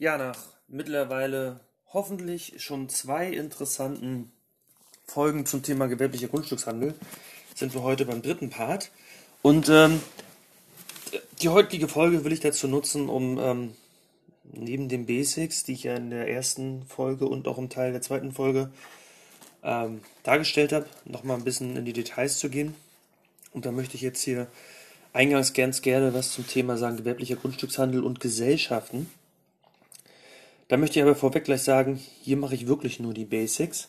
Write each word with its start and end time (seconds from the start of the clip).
Ja, 0.00 0.16
nach 0.16 0.38
mittlerweile 0.68 1.58
hoffentlich 1.92 2.62
schon 2.62 2.88
zwei 2.88 3.32
interessanten 3.32 4.30
Folgen 5.04 5.44
zum 5.44 5.64
Thema 5.64 5.88
gewerblicher 5.88 6.28
Grundstückshandel 6.28 6.94
sind 7.56 7.74
wir 7.74 7.82
heute 7.82 8.06
beim 8.06 8.22
dritten 8.22 8.48
Part. 8.48 8.92
Und 9.42 9.68
ähm, 9.68 10.00
die 11.42 11.48
heutige 11.48 11.88
Folge 11.88 12.22
will 12.22 12.32
ich 12.32 12.38
dazu 12.38 12.68
nutzen, 12.68 13.08
um 13.08 13.40
ähm, 13.40 13.74
neben 14.44 14.88
den 14.88 15.04
Basics, 15.04 15.64
die 15.64 15.72
ich 15.72 15.82
ja 15.82 15.96
in 15.96 16.10
der 16.10 16.28
ersten 16.28 16.86
Folge 16.86 17.26
und 17.26 17.48
auch 17.48 17.58
im 17.58 17.68
Teil 17.68 17.90
der 17.90 18.00
zweiten 18.02 18.30
Folge 18.30 18.70
ähm, 19.64 20.02
dargestellt 20.22 20.72
habe, 20.72 20.86
nochmal 21.06 21.38
ein 21.38 21.44
bisschen 21.44 21.76
in 21.76 21.84
die 21.84 21.92
Details 21.92 22.38
zu 22.38 22.50
gehen. 22.50 22.76
Und 23.52 23.66
da 23.66 23.72
möchte 23.72 23.96
ich 23.96 24.02
jetzt 24.02 24.22
hier 24.22 24.46
eingangs 25.12 25.54
ganz 25.54 25.82
gerne 25.82 26.14
was 26.14 26.30
zum 26.30 26.46
Thema 26.46 26.76
sagen, 26.76 26.98
gewerblicher 26.98 27.34
Grundstückshandel 27.34 28.04
und 28.04 28.20
Gesellschaften. 28.20 29.10
Da 30.68 30.76
möchte 30.76 30.98
ich 30.98 31.02
aber 31.02 31.14
vorweg 31.14 31.44
gleich 31.44 31.62
sagen, 31.62 31.98
hier 32.22 32.36
mache 32.36 32.54
ich 32.54 32.68
wirklich 32.68 33.00
nur 33.00 33.14
die 33.14 33.24
Basics, 33.24 33.88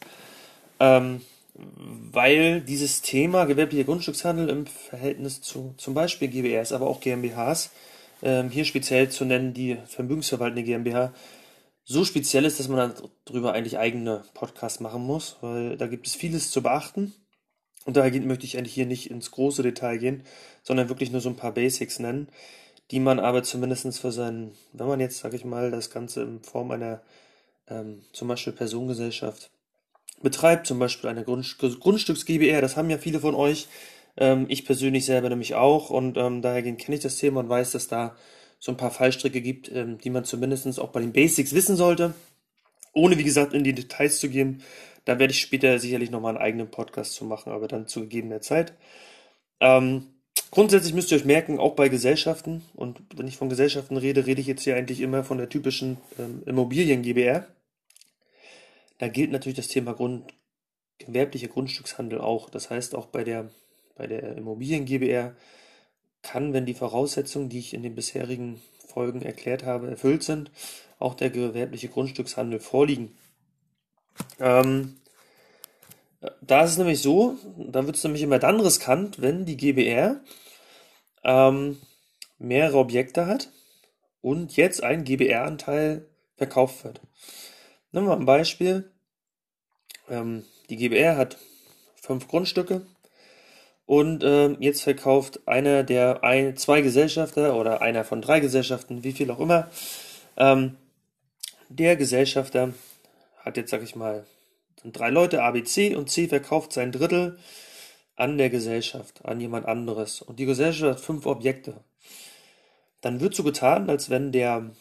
ähm, 0.80 1.22
weil 1.54 2.62
dieses 2.62 3.02
Thema 3.02 3.44
gewerblicher 3.46 3.84
Grundstückshandel 3.84 4.50
im 4.50 4.66
Verhältnis 4.66 5.42
zu 5.42 5.74
zum 5.78 5.94
Beispiel 5.94 6.30
GBRs, 6.30 6.72
aber 6.72 6.88
auch 6.88 7.02
GmbHs, 7.02 7.72
ähm, 8.24 8.50
hier 8.50 8.64
speziell 8.64 9.10
zu 9.10 9.26
nennen 9.26 9.54
die 9.54 9.78
vermögensverwaltende 9.88 10.64
GmbH, 10.64 11.14
so 11.84 12.06
speziell 12.06 12.46
ist, 12.46 12.60
dass 12.60 12.70
man 12.70 12.94
darüber 13.26 13.54
eigentlich 13.54 13.78
eigene 13.78 14.24
Podcasts 14.34 14.80
machen 14.80 15.02
muss, 15.02 15.38
weil 15.42 15.76
da 15.76 15.88
gibt 15.88 16.08
es 16.08 16.16
vieles 16.16 16.52
zu 16.52 16.62
beachten. 16.62 17.14
Und 17.86 17.98
daher 17.98 18.12
möchte 18.22 18.46
ich 18.46 18.58
eigentlich 18.58 18.76
hier 18.76 18.86
nicht 18.86 19.10
ins 19.10 19.32
große 19.32 19.64
Detail 19.64 19.98
gehen, 19.98 20.24
sondern 20.62 20.90
wirklich 20.90 21.12
nur 21.12 21.22
so 21.22 21.30
ein 21.30 21.36
paar 21.36 21.54
Basics 21.54 21.98
nennen 21.98 22.30
die 22.92 23.00
man 23.00 23.20
aber 23.20 23.44
zumindest 23.44 24.00
für 24.00 24.12
seinen, 24.12 24.52
wenn 24.74 24.88
man 24.88 25.00
jetzt, 25.00 25.20
sage 25.20 25.36
ich 25.36 25.46
mal, 25.46 25.72
das 25.72 25.90
Ganze 25.90 26.24
in 26.24 26.42
Form 26.42 26.72
einer 26.72 27.02
ähm, 27.68 28.02
zum 28.14 28.28
Beispiel 28.28 28.54
Personengesellschaft 28.54 29.52
betreibt, 30.22 30.68
zum 30.68 30.80
Beispiel 30.80 31.10
eine 31.10 31.24
Grund, 31.24 31.58
Grundstücks-GBR, 31.60 32.62
das 32.62 32.76
haben 32.78 32.90
ja 32.90 32.98
viele 32.98 33.20
von 33.20 33.36
euch, 33.36 33.68
ähm, 34.18 34.46
ich 34.50 34.66
persönlich 34.66 35.06
selber 35.06 35.30
nämlich 35.30 35.56
auch 35.56 35.90
und 35.90 36.18
ähm, 36.18 36.42
daher 36.42 36.64
kenne 36.64 36.96
ich 36.96 37.04
das 37.04 37.18
Thema 37.18 37.42
und 37.42 37.50
weiß, 37.50 37.72
dass 37.72 37.88
da 37.88 38.16
so 38.60 38.72
ein 38.72 38.78
paar 38.78 38.92
Fallstricke 38.92 39.42
gibt, 39.42 39.72
ähm, 39.72 39.98
die 40.00 40.10
man 40.10 40.26
zumindest 40.26 40.80
auch 40.80 40.90
bei 40.90 41.00
den 41.00 41.14
Basics 41.14 41.54
wissen 41.54 41.76
sollte, 41.76 42.14
ohne 42.94 43.18
wie 43.18 43.24
gesagt 43.24 43.54
in 43.54 43.64
die 43.64 43.74
Details 43.74 44.20
zu 44.20 44.30
gehen. 44.30 44.62
Da 45.06 45.18
werde 45.18 45.32
ich 45.32 45.40
später 45.40 45.80
sicherlich 45.80 46.12
nochmal 46.12 46.36
einen 46.36 46.44
eigenen 46.44 46.72
Podcast 46.72 47.14
zu 47.14 47.24
machen, 47.24 47.54
aber 47.54 47.68
dann 47.68 47.88
zu 47.88 48.02
gegebener 48.02 48.42
Zeit. 48.42 48.74
Ähm, 49.62 50.08
Grundsätzlich 50.52 50.94
müsst 50.94 51.12
ihr 51.12 51.18
euch 51.18 51.26
merken, 51.26 51.60
auch 51.60 51.76
bei 51.76 51.90
Gesellschaften, 51.90 52.64
und 52.74 53.00
wenn 53.16 53.28
ich 53.28 53.38
von 53.38 53.50
Gesellschaften 53.50 53.98
rede, 53.98 54.26
rede 54.26 54.42
ich 54.42 54.48
jetzt 54.48 54.64
hier 54.64 54.76
eigentlich 54.76 55.02
immer 55.02 55.24
von 55.24 55.38
der 55.38 55.50
typischen 55.50 55.98
ähm, 56.18 56.42
Immobilien-GBR. 56.46 57.48
Da 58.98 59.08
gilt 59.08 59.32
natürlich 59.32 59.58
das 59.58 59.68
Thema 59.68 59.94
Grund, 59.94 60.34
gewerblicher 60.98 61.48
Grundstückshandel 61.48 62.20
auch. 62.20 62.50
Das 62.50 62.70
heißt, 62.70 62.96
auch 62.96 63.06
bei 63.06 63.24
der, 63.24 63.50
bei 63.96 64.08
der 64.08 64.38
Immobilien-GBR 64.38 65.36
kann, 66.24 66.54
wenn 66.54 66.66
die 66.66 66.74
Voraussetzungen, 66.74 67.50
die 67.50 67.60
ich 67.60 67.74
in 67.74 67.84
den 67.84 67.96
bisherigen 67.96 68.62
Folgen 68.88 69.22
erklärt 69.22 69.64
habe, 69.64 69.90
erfüllt 69.90 70.24
sind, 70.24 70.52
auch 70.98 71.14
der 71.14 71.30
gewerbliche 71.30 71.90
Grundstückshandel 71.90 72.60
vorliegen. 72.60 73.16
Ähm, 74.40 74.98
da 76.42 76.64
ist 76.64 76.72
es 76.72 76.78
nämlich 76.78 77.02
so, 77.02 77.38
da 77.58 77.86
wird 77.86 77.96
es 77.96 78.04
nämlich 78.04 78.24
immer 78.24 78.40
dann 78.40 78.60
riskant, 78.60 79.22
wenn 79.22 79.46
die 79.46 79.58
GBR 79.58 80.20
ähm, 81.24 81.80
mehrere 82.38 82.78
Objekte 82.78 83.26
hat 83.26 83.50
und 84.22 84.56
jetzt 84.58 84.84
ein 84.84 85.04
GBR-Anteil 85.04 86.06
verkauft 86.36 86.84
wird. 86.84 87.02
Nehmen 87.92 88.08
wir 88.08 88.16
ein 88.16 88.26
Beispiel. 88.26 88.92
Ähm, 90.10 90.46
die 90.70 90.78
GBR 90.78 91.18
hat 91.18 91.38
fünf 91.96 92.28
Grundstücke 92.28 92.86
und 93.86 94.24
ähm, 94.24 94.58
jetzt 94.60 94.84
verkauft 94.84 95.48
einer 95.48 95.84
der 95.84 96.24
ein, 96.24 96.58
zwei 96.58 96.82
Gesellschafter 96.82 97.56
oder 97.56 97.82
einer 97.82 98.04
von 98.04 98.22
drei 98.22 98.40
Gesellschaften, 98.40 99.04
wie 99.04 99.14
viel 99.14 99.32
auch 99.32 99.40
immer, 99.40 99.70
ähm, 100.38 100.78
der 101.70 101.96
Gesellschafter 101.96 102.74
hat 103.38 103.58
jetzt, 103.58 103.72
sag 103.72 103.84
ich 103.84 103.96
mal, 103.96 104.26
sind 104.82 104.98
drei 104.98 105.10
Leute, 105.10 105.44
A, 105.44 105.52
B, 105.52 105.64
C, 105.64 105.96
und 105.96 106.10
C 106.10 106.28
verkauft 106.28 106.74
sein 106.74 106.92
Drittel 106.92 107.38
an 108.16 108.38
der 108.38 108.50
Gesellschaft, 108.50 109.26
an 109.26 109.40
jemand 109.40 109.66
anderes. 109.66 110.22
Und 110.22 110.40
die 110.40 110.46
Gesellschaft 110.46 110.98
hat 110.98 111.00
fünf 111.00 111.26
Objekte. 111.26 111.84
Dann 113.02 113.22
wird 113.22 113.34
so 113.34 113.44
getan, 113.44 113.90
als 113.90 114.10
wenn 114.10 114.32
der 114.32 114.72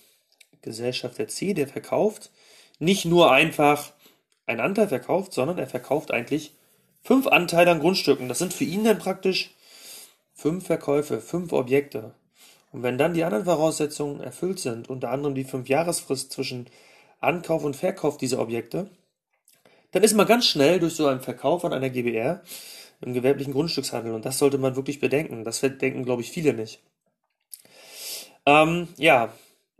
Gesellschafter 0.62 1.28
C, 1.28 1.54
der 1.54 1.68
verkauft, 1.68 2.30
nicht 2.78 3.04
nur 3.04 3.32
einfach 3.32 3.92
einen 4.46 4.60
Anteil 4.60 4.88
verkauft, 4.88 5.32
sondern 5.32 5.58
er 5.58 5.66
verkauft 5.66 6.10
eigentlich 6.10 6.54
fünf 7.02 7.26
Anteile 7.26 7.70
an 7.70 7.80
Grundstücken. 7.80 8.28
Das 8.28 8.38
sind 8.38 8.52
für 8.52 8.64
ihn 8.64 8.84
dann 8.84 8.98
praktisch 8.98 9.54
fünf 10.34 10.66
Verkäufe, 10.66 11.20
fünf 11.20 11.52
Objekte. 11.52 12.14
Und 12.72 12.82
wenn 12.82 12.98
dann 12.98 13.14
die 13.14 13.24
anderen 13.24 13.44
Voraussetzungen 13.44 14.20
erfüllt 14.20 14.58
sind, 14.58 14.88
unter 14.88 15.10
anderem 15.10 15.34
die 15.34 15.44
fünf 15.44 15.68
Jahresfrist 15.68 16.32
zwischen 16.32 16.66
Ankauf 17.20 17.64
und 17.64 17.76
Verkauf 17.76 18.16
dieser 18.18 18.40
Objekte, 18.40 18.90
dann 19.92 20.02
ist 20.02 20.14
man 20.14 20.26
ganz 20.26 20.46
schnell 20.46 20.80
durch 20.80 20.94
so 20.94 21.06
einen 21.06 21.20
Verkauf 21.20 21.64
an 21.64 21.72
einer 21.72 21.90
GBR 21.90 22.42
im 23.00 23.14
gewerblichen 23.14 23.52
Grundstückshandel. 23.52 24.12
Und 24.12 24.24
das 24.24 24.38
sollte 24.38 24.58
man 24.58 24.76
wirklich 24.76 25.00
bedenken. 25.00 25.44
Das 25.44 25.60
denken, 25.60 26.04
glaube 26.04 26.22
ich, 26.22 26.30
viele 26.30 26.52
nicht. 26.52 26.80
Ähm, 28.46 28.88
ja, 28.96 29.32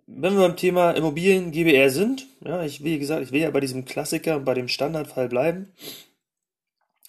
wenn 0.07 0.35
wir 0.35 0.49
beim 0.49 0.57
Thema 0.57 0.93
Immobilien 0.93 1.53
GBR 1.53 1.91
sind, 1.91 2.27
ja, 2.45 2.63
ich 2.65 2.83
wie 2.83 2.99
gesagt, 2.99 3.23
ich 3.23 3.33
will 3.33 3.43
ja 3.43 3.51
bei 3.51 3.61
diesem 3.61 3.85
Klassiker 3.85 4.37
und 4.37 4.45
bei 4.45 4.55
dem 4.55 4.69
Standardfall 4.69 5.29
bleiben, 5.29 5.73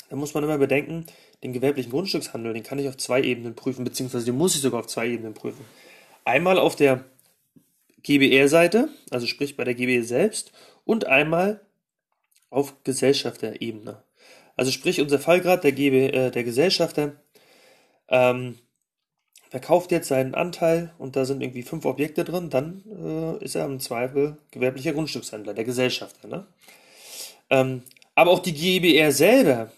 dann 0.10 0.20
muss 0.20 0.34
man 0.34 0.44
immer 0.44 0.58
bedenken, 0.58 1.06
den 1.44 1.54
gewerblichen 1.54 1.92
Grundstückshandel, 1.92 2.54
den 2.54 2.64
kann 2.64 2.80
ich 2.80 2.90
auf 2.90 2.98
zwei 2.98 3.22
Ebenen 3.22 3.56
prüfen, 3.56 3.86
beziehungsweise 3.86 4.26
den 4.26 4.38
muss 4.38 4.56
ich 4.56 4.62
sogar 4.62 4.82
auf 4.82 4.88
zwei 4.88 5.08
Ebenen 5.08 5.34
prüfen. 5.34 5.64
Einmal 6.26 6.60
auf 6.60 6.76
der 6.76 7.06
GBR-Seite, 8.04 8.90
also 9.12 9.28
sprich 9.28 9.56
bei 9.56 9.64
der 9.64 9.76
GBR 9.76 10.04
selbst, 10.04 10.52
und 10.84 11.06
einmal 11.06 11.62
auf 12.50 12.84
Gesellschafterebene. 12.84 14.04
Also 14.56 14.72
sprich, 14.72 15.02
unser 15.02 15.20
Fallgrad 15.20 15.64
der, 15.64 15.72
GB, 15.72 16.08
äh, 16.08 16.32
der 16.32 16.44
Gesellschafter 16.44 17.14
ähm, 18.10 18.58
verkauft 19.50 19.92
jetzt 19.92 20.10
seinen 20.10 20.36
Anteil 20.36 20.94
und 20.98 21.16
da 21.16 21.26
sind 21.26 21.42
irgendwie 21.42 21.64
fünf 21.64 21.86
Objekte 21.86 22.24
drin, 22.24 22.50
dann 22.50 22.84
äh, 23.42 23.44
ist 23.44 23.56
er 23.56 23.66
im 23.66 23.80
Zweifel 23.80 24.38
gewerblicher 24.52 24.94
Grundstückshändler, 24.94 25.54
der 25.54 25.64
Gesellschafter. 25.64 26.28
Ne? 26.28 26.46
Ähm, 27.50 27.84
aber 28.16 28.32
auch 28.32 28.40
die 28.40 28.54
GBR 28.54 29.12
selber 29.12 29.72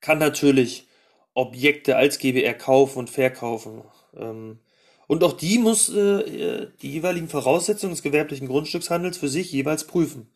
kann 0.00 0.18
natürlich 0.18 0.86
Objekte 1.34 1.96
als 1.96 2.18
GBR 2.18 2.54
kaufen 2.54 2.98
und 3.00 3.10
verkaufen. 3.10 3.82
Ähm, 4.16 4.58
und 5.06 5.22
auch 5.22 5.34
die 5.34 5.58
muss 5.58 5.88
äh, 5.88 6.66
die 6.82 6.90
jeweiligen 6.90 7.28
Voraussetzungen 7.28 7.92
des 7.92 8.02
gewerblichen 8.02 8.48
Grundstückshandels 8.48 9.18
für 9.18 9.28
sich 9.28 9.52
jeweils 9.52 9.86
prüfen. 9.86 10.28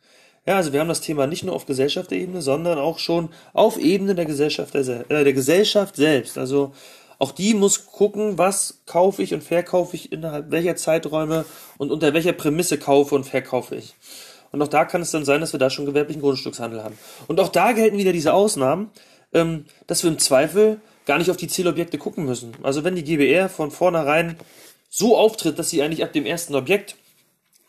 Ja, 0.47 0.57
also 0.57 0.73
wir 0.73 0.81
haben 0.81 0.89
das 0.89 1.03
Thema 1.03 1.27
nicht 1.27 1.45
nur 1.45 1.55
auf 1.55 1.67
Gesellschaftsebene, 1.67 2.41
sondern 2.41 2.79
auch 2.79 2.99
schon 2.99 3.29
auf 3.53 3.79
Ebene 3.79 4.15
der 4.15 4.25
Gesellschaft, 4.25 4.75
der, 4.75 5.11
äh, 5.11 5.25
der 5.25 5.33
Gesellschaft 5.33 5.97
selbst. 5.97 6.39
Also 6.39 6.73
auch 7.19 7.33
die 7.33 7.53
muss 7.53 7.87
gucken, 7.87 8.39
was 8.39 8.81
kaufe 8.87 9.23
ich 9.23 9.35
und 9.35 9.45
verkaufe 9.45 9.95
ich 9.95 10.11
innerhalb 10.11 10.51
welcher 10.51 10.77
Zeiträume 10.77 11.45
und 11.77 11.93
unter 11.93 12.15
welcher 12.15 12.33
Prämisse 12.33 12.79
kaufe 12.79 13.15
und 13.15 13.25
verkaufe 13.25 13.77
ich. 13.77 13.95
Und 14.53 14.63
auch 14.63 14.69
da 14.69 14.87
kann 14.87 15.03
es 15.03 15.11
dann 15.11 15.27
sein, 15.27 15.41
dass 15.41 15.53
wir 15.53 15.61
da 15.61 15.69
schon 15.69 15.85
gewerblichen 15.85 16.23
Grundstückshandel 16.23 16.83
haben. 16.83 16.99
Und 17.29 17.39
auch 17.39 17.51
da 17.51 17.73
gelten 17.73 17.99
wieder 17.99 18.13
diese 18.13 18.33
Ausnahmen, 18.33 18.91
ähm, 19.35 19.67
dass 19.87 20.03
wir 20.03 20.11
im 20.11 20.19
Zweifel 20.19 20.81
gar 21.05 21.19
nicht 21.19 21.31
auf 21.31 21.37
die 21.37 21.49
Zielobjekte 21.49 21.99
gucken 21.99 22.25
müssen. 22.25 22.53
Also 22.63 22.85
wenn 22.85 22.97
die 22.97 23.05
GBR 23.05 23.49
von 23.49 23.71
vornherein 23.71 24.37
so 24.89 25.17
auftritt, 25.17 25.59
dass 25.59 25.71
sie 25.71 25.83
eigentlich 25.83 26.03
ab 26.03 26.13
dem 26.13 26.27
ersten 26.27 26.55
Objekt 26.55 26.97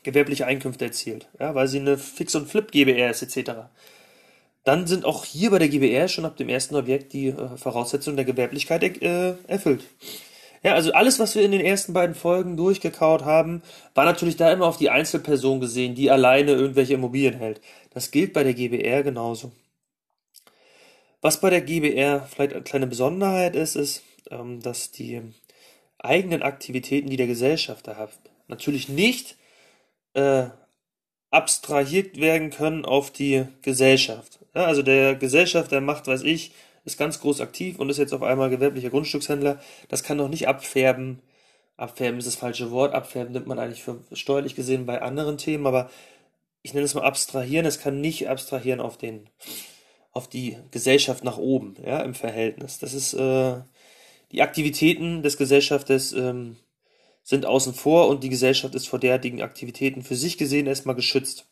gewerbliche 0.04 0.46
Einkünfte 0.48 0.86
erzielt, 0.86 1.28
ja, 1.40 1.56
weil 1.56 1.68
sie 1.68 1.80
eine 1.80 1.98
Fix- 1.98 2.36
und 2.36 2.48
Flip-GBR 2.48 3.12
ist 3.12 3.22
etc. 3.22 3.52
Dann 4.64 4.88
sind 4.88 5.06
auch 5.06 5.26
hier 5.26 5.50
bei 5.52 5.60
der 5.60 5.70
GBR 5.70 6.08
schon 6.08 6.26
ab 6.26 6.38
dem 6.38 6.50
ersten 6.50 6.76
Objekt 6.76 7.14
die 7.14 7.28
äh, 7.28 7.58
Voraussetzungen 7.58 8.16
der 8.16 8.26
Gewerblichkeit 8.26 9.02
äh, 9.02 9.36
erfüllt. 9.48 9.84
Ja, 10.64 10.76
also 10.76 10.94
alles, 10.94 11.20
was 11.20 11.34
wir 11.34 11.42
in 11.42 11.52
den 11.52 11.62
ersten 11.62 11.94
beiden 11.94 12.16
Folgen 12.16 12.56
durchgekaut 12.56 13.26
haben, 13.26 13.64
war 13.96 14.06
natürlich 14.06 14.36
da 14.36 14.52
immer 14.52 14.68
auf 14.68 14.78
die 14.78 14.92
Einzelperson 14.92 15.60
gesehen, 15.60 15.96
die 15.96 16.12
alleine 16.12 16.52
irgendwelche 16.52 16.94
Immobilien 16.94 17.34
hält. 17.34 17.62
Das 17.94 18.12
gilt 18.12 18.34
bei 18.34 18.44
der 18.44 18.54
GBR 18.54 19.02
genauso. 19.02 19.52
Was 21.22 21.42
bei 21.42 21.50
der 21.50 21.62
GBR 21.62 22.28
vielleicht 22.30 22.54
eine 22.54 22.64
kleine 22.64 22.88
Besonderheit 22.88 23.56
ist, 23.56 23.76
ist, 23.76 24.04
ähm, 24.30 24.62
dass 24.62 24.92
die 24.92 25.22
eigenen 25.98 26.44
Aktivitäten, 26.44 27.10
die 27.10 27.18
der 27.18 27.28
Gesellschafter 27.28 27.98
hat, 27.98 28.12
natürlich 28.48 28.88
nicht 28.90 29.36
äh, 30.14 30.46
abstrahiert 31.30 32.20
werden 32.20 32.50
können 32.50 32.86
auf 32.86 33.12
die 33.12 33.46
Gesellschaft. 33.62 34.40
Ja, 34.54 34.66
also 34.66 34.82
der 34.82 35.16
Gesellschaft, 35.16 35.72
der 35.72 35.82
macht, 35.82 36.08
weiß 36.08 36.24
ich, 36.24 36.54
ist 36.84 36.98
ganz 36.98 37.20
groß 37.20 37.42
aktiv 37.42 37.80
und 37.80 37.90
ist 37.90 37.98
jetzt 37.98 38.14
auf 38.14 38.24
einmal 38.24 38.50
gewerblicher 38.50 38.90
Grundstückshändler. 38.90 39.60
Das 39.88 40.04
kann 40.04 40.18
doch 40.18 40.30
nicht 40.30 40.48
abfärben 40.48 41.22
abfärben 41.82 42.20
ist 42.20 42.28
das 42.28 42.36
falsche 42.36 42.72
Wort, 42.72 42.94
abfärben 42.94 43.34
nimmt 43.34 43.48
man 43.48 43.60
eigentlich 43.60 43.84
für 43.84 44.04
steuerlich 44.14 44.56
gesehen 44.56 44.86
bei 44.86 45.02
anderen 45.02 45.38
Themen, 45.38 45.66
aber 45.66 45.90
ich 46.62 46.74
nenne 46.74 46.86
es 46.86 46.94
mal 46.94 47.04
abstrahieren, 47.04 47.66
es 47.66 47.80
kann 47.80 48.02
nicht 48.02 48.30
abstrahieren 48.30 48.80
auf 48.80 48.98
den, 48.98 49.28
auf 50.12 50.30
die 50.30 50.58
Gesellschaft 50.70 51.24
nach 51.24 51.38
oben, 51.38 51.76
ja, 51.84 52.02
im 52.02 52.14
Verhältnis. 52.14 52.78
Das 52.78 52.94
ist, 52.94 53.14
äh, 53.14 53.56
die 54.32 54.44
Aktivitäten 54.44 55.24
des 55.24 55.38
Gesellschaftes 55.38 56.14
ähm, 56.14 56.58
sind 57.24 57.46
außen 57.46 57.74
vor 57.74 58.08
und 58.08 58.24
die 58.24 58.30
Gesellschaft 58.30 58.76
ist 58.76 58.88
vor 58.88 59.00
derartigen 59.00 59.42
Aktivitäten 59.42 60.02
für 60.04 60.16
sich 60.16 60.38
gesehen 60.38 60.68
erstmal 60.68 60.96
geschützt. 60.96 61.48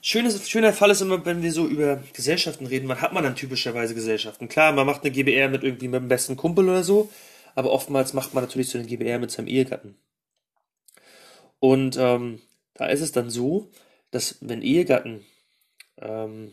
Schönes, 0.00 0.48
schöner 0.48 0.72
Fall 0.72 0.90
ist 0.90 1.00
immer, 1.00 1.24
wenn 1.24 1.42
wir 1.42 1.52
so 1.52 1.66
über 1.66 2.02
Gesellschaften 2.12 2.66
reden, 2.66 2.88
wann 2.88 3.00
hat 3.00 3.12
man 3.12 3.22
dann 3.22 3.36
typischerweise 3.36 3.94
Gesellschaften? 3.94 4.48
Klar, 4.48 4.72
man 4.72 4.86
macht 4.86 5.02
eine 5.02 5.12
GBR 5.12 5.48
mit 5.48 5.62
irgendwie 5.62 5.88
mit 5.88 6.00
dem 6.00 6.08
besten 6.08 6.36
Kumpel 6.36 6.68
oder 6.68 6.82
so, 6.82 7.10
aber 7.54 7.70
oftmals 7.70 8.12
macht 8.12 8.34
man 8.34 8.42
natürlich 8.42 8.68
so 8.68 8.78
eine 8.78 8.86
GBR 8.86 9.18
mit 9.18 9.30
seinem 9.30 9.46
Ehegatten. 9.46 9.94
Und 11.60 11.96
ähm, 11.96 12.40
da 12.74 12.86
ist 12.86 13.00
es 13.00 13.12
dann 13.12 13.30
so, 13.30 13.70
dass 14.10 14.38
wenn 14.40 14.62
Ehegatten 14.62 15.24
ähm, 15.98 16.52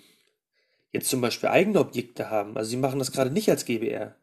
jetzt 0.91 1.09
zum 1.09 1.21
Beispiel 1.21 1.49
eigene 1.49 1.79
Objekte 1.79 2.29
haben, 2.29 2.55
also 2.55 2.69
sie 2.69 2.77
machen 2.77 2.99
das 2.99 3.11
gerade 3.11 3.31
nicht 3.31 3.49
als 3.49 3.65
GBR, 3.65 4.15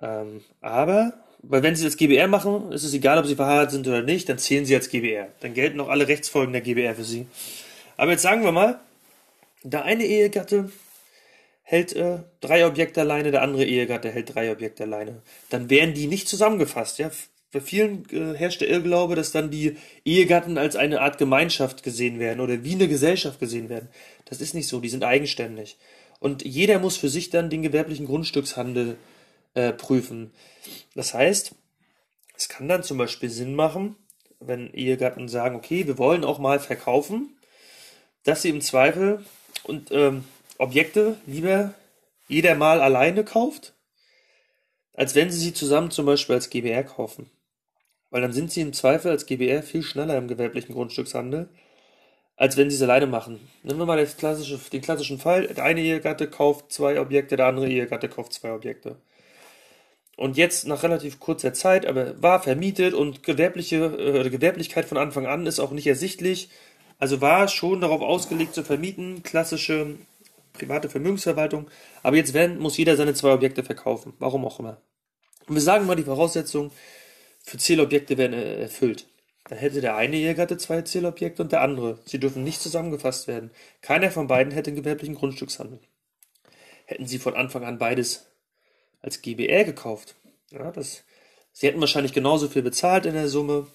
ähm, 0.00 0.42
aber, 0.60 1.22
weil 1.42 1.62
wenn 1.62 1.76
sie 1.76 1.84
das 1.84 1.96
GBR 1.96 2.28
machen, 2.28 2.72
ist 2.72 2.84
es 2.84 2.92
egal, 2.92 3.18
ob 3.18 3.26
sie 3.26 3.36
verheiratet 3.36 3.72
sind 3.72 3.88
oder 3.88 4.02
nicht, 4.02 4.28
dann 4.28 4.38
zählen 4.38 4.64
sie 4.64 4.74
als 4.74 4.90
GBR. 4.90 5.28
Dann 5.40 5.54
gelten 5.54 5.80
auch 5.80 5.88
alle 5.88 6.08
Rechtsfolgen 6.08 6.52
der 6.52 6.62
GBR 6.62 6.94
für 6.94 7.04
sie. 7.04 7.26
Aber 7.96 8.12
jetzt 8.12 8.22
sagen 8.22 8.44
wir 8.44 8.52
mal, 8.52 8.80
der 9.62 9.84
eine 9.84 10.04
Ehegatte 10.04 10.70
hält 11.62 11.94
äh, 11.94 12.18
drei 12.40 12.66
Objekte 12.66 13.00
alleine, 13.00 13.30
der 13.30 13.42
andere 13.42 13.64
Ehegatte 13.64 14.10
hält 14.10 14.34
drei 14.34 14.50
Objekte 14.50 14.84
alleine. 14.84 15.22
Dann 15.50 15.70
wären 15.70 15.94
die 15.94 16.08
nicht 16.08 16.28
zusammengefasst. 16.28 16.98
Ja? 16.98 17.10
Bei 17.52 17.60
vielen 17.60 18.04
äh, 18.10 18.36
herrscht 18.36 18.60
der 18.60 18.68
Irrglaube, 18.68 19.14
dass 19.14 19.32
dann 19.32 19.50
die 19.50 19.76
Ehegatten 20.04 20.58
als 20.58 20.76
eine 20.76 21.00
Art 21.00 21.18
Gemeinschaft 21.18 21.82
gesehen 21.82 22.18
werden 22.18 22.40
oder 22.40 22.64
wie 22.64 22.74
eine 22.74 22.88
Gesellschaft 22.88 23.40
gesehen 23.40 23.68
werden. 23.68 23.88
Das 24.24 24.40
ist 24.40 24.54
nicht 24.54 24.68
so, 24.68 24.80
die 24.80 24.88
sind 24.88 25.04
eigenständig. 25.04 25.78
Und 26.18 26.44
jeder 26.44 26.78
muss 26.80 26.96
für 26.96 27.08
sich 27.08 27.30
dann 27.30 27.50
den 27.50 27.62
gewerblichen 27.62 28.06
Grundstückshandel 28.06 28.96
äh, 29.54 29.72
prüfen. 29.72 30.32
Das 30.94 31.14
heißt, 31.14 31.54
es 32.36 32.48
kann 32.48 32.68
dann 32.68 32.82
zum 32.82 32.98
Beispiel 32.98 33.30
Sinn 33.30 33.54
machen, 33.54 33.96
wenn 34.38 34.72
Ehegatten 34.72 35.28
sagen, 35.28 35.56
okay, 35.56 35.86
wir 35.86 35.98
wollen 35.98 36.24
auch 36.24 36.38
mal 36.38 36.58
verkaufen, 36.58 37.36
dass 38.24 38.42
sie 38.42 38.48
im 38.48 38.60
Zweifel 38.60 39.24
und 39.64 39.90
ähm, 39.92 40.24
Objekte 40.58 41.16
lieber 41.26 41.74
jeder 42.28 42.54
mal 42.54 42.80
alleine 42.80 43.24
kauft, 43.24 43.74
als 44.94 45.14
wenn 45.14 45.30
sie 45.30 45.38
sie 45.38 45.52
zusammen 45.52 45.90
zum 45.90 46.06
Beispiel 46.06 46.36
als 46.36 46.50
GBR 46.50 46.84
kaufen. 46.84 47.30
Weil 48.10 48.22
dann 48.22 48.32
sind 48.32 48.50
sie 48.50 48.60
im 48.60 48.72
Zweifel 48.72 49.10
als 49.10 49.26
GBR 49.26 49.62
viel 49.62 49.82
schneller 49.82 50.16
im 50.16 50.28
gewerblichen 50.28 50.74
Grundstückshandel, 50.74 51.48
als 52.36 52.56
wenn 52.56 52.70
sie 52.70 52.76
es 52.76 52.82
alleine 52.82 53.06
machen. 53.06 53.40
Nehmen 53.62 53.78
wir 53.78 53.86
mal 53.86 54.04
klassische, 54.06 54.58
den 54.72 54.80
klassischen 54.80 55.18
Fall. 55.18 55.46
Der 55.48 55.64
eine 55.64 55.80
Ehegatte 55.80 56.28
kauft 56.28 56.72
zwei 56.72 57.00
Objekte, 57.00 57.36
der 57.36 57.46
andere 57.46 57.68
Ehegatte 57.68 58.08
kauft 58.08 58.32
zwei 58.32 58.52
Objekte 58.52 58.96
und 60.20 60.36
jetzt 60.36 60.66
nach 60.66 60.82
relativ 60.82 61.18
kurzer 61.18 61.54
Zeit, 61.54 61.86
aber 61.86 62.22
war 62.22 62.42
vermietet 62.42 62.92
und 62.92 63.22
gewerbliche 63.22 63.76
äh, 63.76 64.28
Gewerblichkeit 64.28 64.84
von 64.84 64.98
Anfang 64.98 65.24
an 65.26 65.46
ist 65.46 65.60
auch 65.60 65.70
nicht 65.70 65.86
ersichtlich. 65.86 66.50
Also 66.98 67.22
war 67.22 67.48
schon 67.48 67.80
darauf 67.80 68.02
ausgelegt 68.02 68.54
zu 68.54 68.62
vermieten, 68.62 69.22
klassische 69.22 69.96
private 70.52 70.90
Vermögensverwaltung. 70.90 71.68
Aber 72.02 72.16
jetzt 72.16 72.34
werden, 72.34 72.58
muss 72.58 72.76
jeder 72.76 72.96
seine 72.96 73.14
zwei 73.14 73.32
Objekte 73.32 73.64
verkaufen, 73.64 74.12
warum 74.18 74.44
auch 74.44 74.60
immer. 74.60 74.76
Und 75.46 75.54
wir 75.54 75.62
sagen 75.62 75.86
mal, 75.86 75.96
die 75.96 76.02
Voraussetzungen 76.02 76.70
für 77.42 77.56
Zielobjekte 77.56 78.18
werden 78.18 78.34
äh, 78.34 78.60
erfüllt. 78.60 79.06
Dann 79.48 79.56
hätte 79.56 79.80
der 79.80 79.96
eine 79.96 80.16
Ehegatte 80.16 80.58
zwei 80.58 80.82
Zielobjekte 80.82 81.42
und 81.42 81.52
der 81.52 81.62
andere. 81.62 81.98
Sie 82.04 82.20
dürfen 82.20 82.44
nicht 82.44 82.60
zusammengefasst 82.60 83.26
werden. 83.26 83.52
Keiner 83.80 84.10
von 84.10 84.26
beiden 84.26 84.52
hätte 84.52 84.68
einen 84.68 84.76
gewerblichen 84.76 85.14
Grundstückshandel. 85.14 85.80
Hätten 86.84 87.06
sie 87.06 87.18
von 87.18 87.32
Anfang 87.32 87.64
an 87.64 87.78
beides 87.78 88.29
als 89.02 89.22
GBR 89.22 89.64
gekauft. 89.64 90.14
Ja, 90.50 90.70
das, 90.70 91.04
sie 91.52 91.66
hätten 91.66 91.80
wahrscheinlich 91.80 92.12
genauso 92.12 92.48
viel 92.48 92.62
bezahlt 92.62 93.06
in 93.06 93.14
der 93.14 93.28
Summe. 93.28 93.66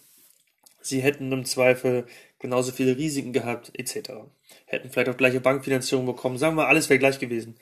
Sie 0.82 1.02
hätten 1.02 1.32
im 1.32 1.46
Zweifel 1.46 2.06
genauso 2.40 2.72
viele 2.72 2.98
Risiken 2.98 3.34
gehabt, 3.34 3.72
etc. 3.74 4.12
Hätten 4.66 4.92
vielleicht 4.92 5.10
auch 5.10 5.18
gleiche 5.18 5.40
Bankfinanzierung 5.40 6.06
bekommen. 6.06 6.38
Sagen 6.38 6.56
wir, 6.58 6.68
alles 6.68 6.90
wäre 6.90 7.00
gleich 7.00 7.20
gewesen. 7.20 7.56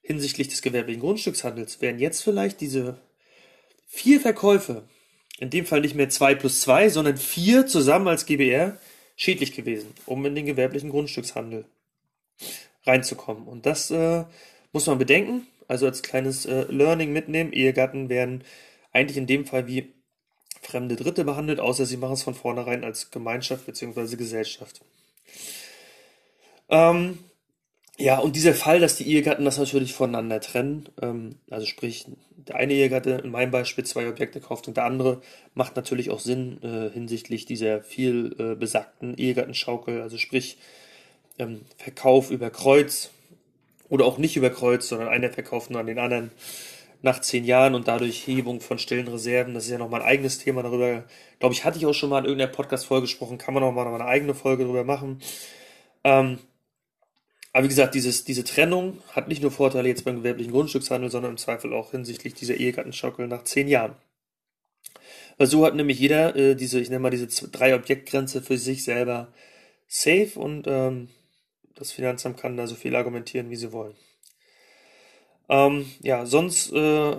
Hinsichtlich 0.00 0.48
des 0.48 0.62
gewerblichen 0.62 1.00
Grundstückshandels 1.00 1.80
wären 1.80 1.98
jetzt 1.98 2.22
vielleicht 2.22 2.60
diese 2.60 2.98
vier 3.86 4.20
Verkäufe, 4.20 4.84
in 5.38 5.50
dem 5.50 5.66
Fall 5.66 5.80
nicht 5.80 5.94
mehr 5.94 6.08
zwei 6.08 6.34
plus 6.34 6.60
zwei, 6.60 6.88
sondern 6.88 7.16
vier 7.16 7.66
zusammen 7.66 8.08
als 8.08 8.26
GBR, 8.26 8.78
schädlich 9.16 9.52
gewesen, 9.52 9.92
um 10.06 10.24
in 10.26 10.34
den 10.34 10.46
gewerblichen 10.46 10.90
Grundstückshandel 10.90 11.64
reinzukommen. 12.84 13.46
Und 13.46 13.66
das 13.66 13.90
äh, 13.90 14.24
muss 14.72 14.86
man 14.86 14.98
bedenken 14.98 15.46
also 15.68 15.86
als 15.86 16.02
kleines 16.02 16.46
äh, 16.46 16.62
Learning 16.70 17.12
mitnehmen. 17.12 17.52
Ehegatten 17.52 18.08
werden 18.08 18.44
eigentlich 18.92 19.16
in 19.16 19.26
dem 19.26 19.46
Fall 19.46 19.66
wie 19.66 19.92
fremde 20.62 20.96
Dritte 20.96 21.24
behandelt, 21.24 21.60
außer 21.60 21.86
sie 21.86 21.96
machen 21.96 22.14
es 22.14 22.22
von 22.22 22.34
vornherein 22.34 22.84
als 22.84 23.10
Gemeinschaft 23.10 23.66
bzw. 23.66 24.16
Gesellschaft. 24.16 24.80
Ähm, 26.68 27.18
ja, 27.96 28.18
und 28.18 28.34
dieser 28.34 28.54
Fall, 28.54 28.80
dass 28.80 28.96
die 28.96 29.06
Ehegatten 29.06 29.44
das 29.44 29.58
natürlich 29.58 29.92
voneinander 29.92 30.40
trennen, 30.40 30.88
ähm, 31.00 31.36
also 31.48 31.64
sprich, 31.64 32.06
der 32.36 32.56
eine 32.56 32.72
Ehegatte 32.72 33.20
in 33.22 33.30
meinem 33.30 33.52
Beispiel 33.52 33.84
zwei 33.84 34.08
Objekte 34.08 34.40
kauft 34.40 34.66
und 34.66 34.76
der 34.76 34.84
andere, 34.84 35.20
macht 35.54 35.76
natürlich 35.76 36.10
auch 36.10 36.18
Sinn 36.18 36.60
äh, 36.62 36.90
hinsichtlich 36.90 37.44
dieser 37.46 37.82
viel 37.82 38.34
äh, 38.38 38.54
besagten 38.56 39.16
Ehegattenschaukel, 39.16 40.02
also 40.02 40.18
sprich 40.18 40.58
ähm, 41.38 41.62
Verkauf 41.76 42.30
über 42.32 42.50
Kreuz, 42.50 43.10
oder 43.94 44.06
auch 44.06 44.18
nicht 44.18 44.36
überkreuzt, 44.36 44.88
sondern 44.88 45.06
einer 45.08 45.30
verkauft 45.30 45.70
nur 45.70 45.78
an 45.78 45.86
den 45.86 46.00
anderen 46.00 46.32
nach 47.02 47.20
zehn 47.20 47.44
Jahren 47.44 47.76
und 47.76 47.86
dadurch 47.86 48.26
Hebung 48.26 48.60
von 48.60 48.80
stillen 48.80 49.06
Reserven. 49.06 49.54
Das 49.54 49.66
ist 49.66 49.70
ja 49.70 49.78
nochmal 49.78 50.02
ein 50.02 50.08
eigenes 50.08 50.38
Thema 50.38 50.64
darüber. 50.64 51.04
Glaube 51.38 51.54
ich, 51.54 51.64
hatte 51.64 51.78
ich 51.78 51.86
auch 51.86 51.92
schon 51.92 52.10
mal 52.10 52.18
in 52.18 52.24
irgendeiner 52.24 52.50
Podcast-Folge 52.50 53.02
gesprochen. 53.02 53.38
Kann 53.38 53.54
man 53.54 53.62
noch 53.62 53.70
mal 53.70 53.86
eine 53.86 54.04
eigene 54.04 54.34
Folge 54.34 54.64
darüber 54.64 54.82
machen. 54.82 55.20
Ähm, 56.02 56.38
aber 57.52 57.62
wie 57.62 57.68
gesagt, 57.68 57.94
dieses, 57.94 58.24
diese 58.24 58.42
Trennung 58.42 58.98
hat 59.12 59.28
nicht 59.28 59.42
nur 59.42 59.52
Vorteile 59.52 59.88
jetzt 59.88 60.04
beim 60.04 60.16
gewerblichen 60.16 60.52
Grundstückshandel, 60.52 61.08
sondern 61.08 61.32
im 61.32 61.38
Zweifel 61.38 61.72
auch 61.72 61.92
hinsichtlich 61.92 62.34
dieser 62.34 62.56
Ehegattenschaukel 62.56 63.28
nach 63.28 63.44
zehn 63.44 63.68
Jahren. 63.68 63.94
Weil 65.38 65.46
so 65.46 65.64
hat 65.64 65.76
nämlich 65.76 66.00
jeder 66.00 66.34
äh, 66.34 66.56
diese, 66.56 66.80
ich 66.80 66.88
nenne 66.88 66.98
mal 66.98 67.10
diese 67.10 67.28
drei 67.48 67.76
Objektgrenze 67.76 68.42
für 68.42 68.58
sich 68.58 68.82
selber 68.82 69.28
safe 69.86 70.32
und 70.34 70.66
ähm, 70.66 71.10
das 71.74 71.92
Finanzamt 71.92 72.38
kann 72.38 72.56
da 72.56 72.66
so 72.66 72.74
viel 72.74 72.94
argumentieren, 72.94 73.50
wie 73.50 73.56
sie 73.56 73.72
wollen. 73.72 73.94
Ähm, 75.48 75.86
ja, 76.00 76.24
sonst 76.24 76.72
äh, 76.72 77.16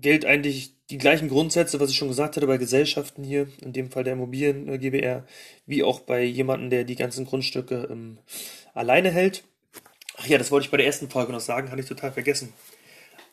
gilt 0.00 0.24
eigentlich 0.24 0.74
die 0.90 0.98
gleichen 0.98 1.28
Grundsätze, 1.28 1.80
was 1.80 1.90
ich 1.90 1.96
schon 1.96 2.08
gesagt 2.08 2.36
hatte 2.36 2.46
bei 2.46 2.58
Gesellschaften 2.58 3.24
hier, 3.24 3.48
in 3.60 3.72
dem 3.72 3.90
Fall 3.90 4.04
der 4.04 4.12
Immobilien 4.12 4.68
äh, 4.68 4.78
GBR, 4.78 5.26
wie 5.66 5.82
auch 5.82 6.00
bei 6.00 6.22
jemandem, 6.22 6.70
der 6.70 6.84
die 6.84 6.96
ganzen 6.96 7.26
Grundstücke 7.26 7.88
ähm, 7.90 8.18
alleine 8.72 9.10
hält. 9.10 9.44
Ach 10.16 10.26
ja, 10.26 10.38
das 10.38 10.50
wollte 10.50 10.66
ich 10.66 10.70
bei 10.70 10.76
der 10.76 10.86
ersten 10.86 11.10
Folge 11.10 11.32
noch 11.32 11.40
sagen, 11.40 11.70
hatte 11.70 11.82
ich 11.82 11.88
total 11.88 12.12
vergessen. 12.12 12.52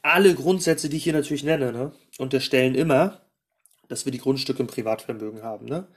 Alle 0.01 0.35
Grundsätze, 0.35 0.89
die 0.89 0.97
ich 0.97 1.03
hier 1.03 1.13
natürlich 1.13 1.43
nenne, 1.43 1.71
ne, 1.71 1.91
unterstellen 2.17 2.75
immer, 2.75 3.21
dass 3.87 4.05
wir 4.05 4.11
die 4.11 4.19
Grundstücke 4.19 4.61
im 4.61 4.67
Privatvermögen 4.67 5.43
haben. 5.43 5.65
Ne? 5.65 5.87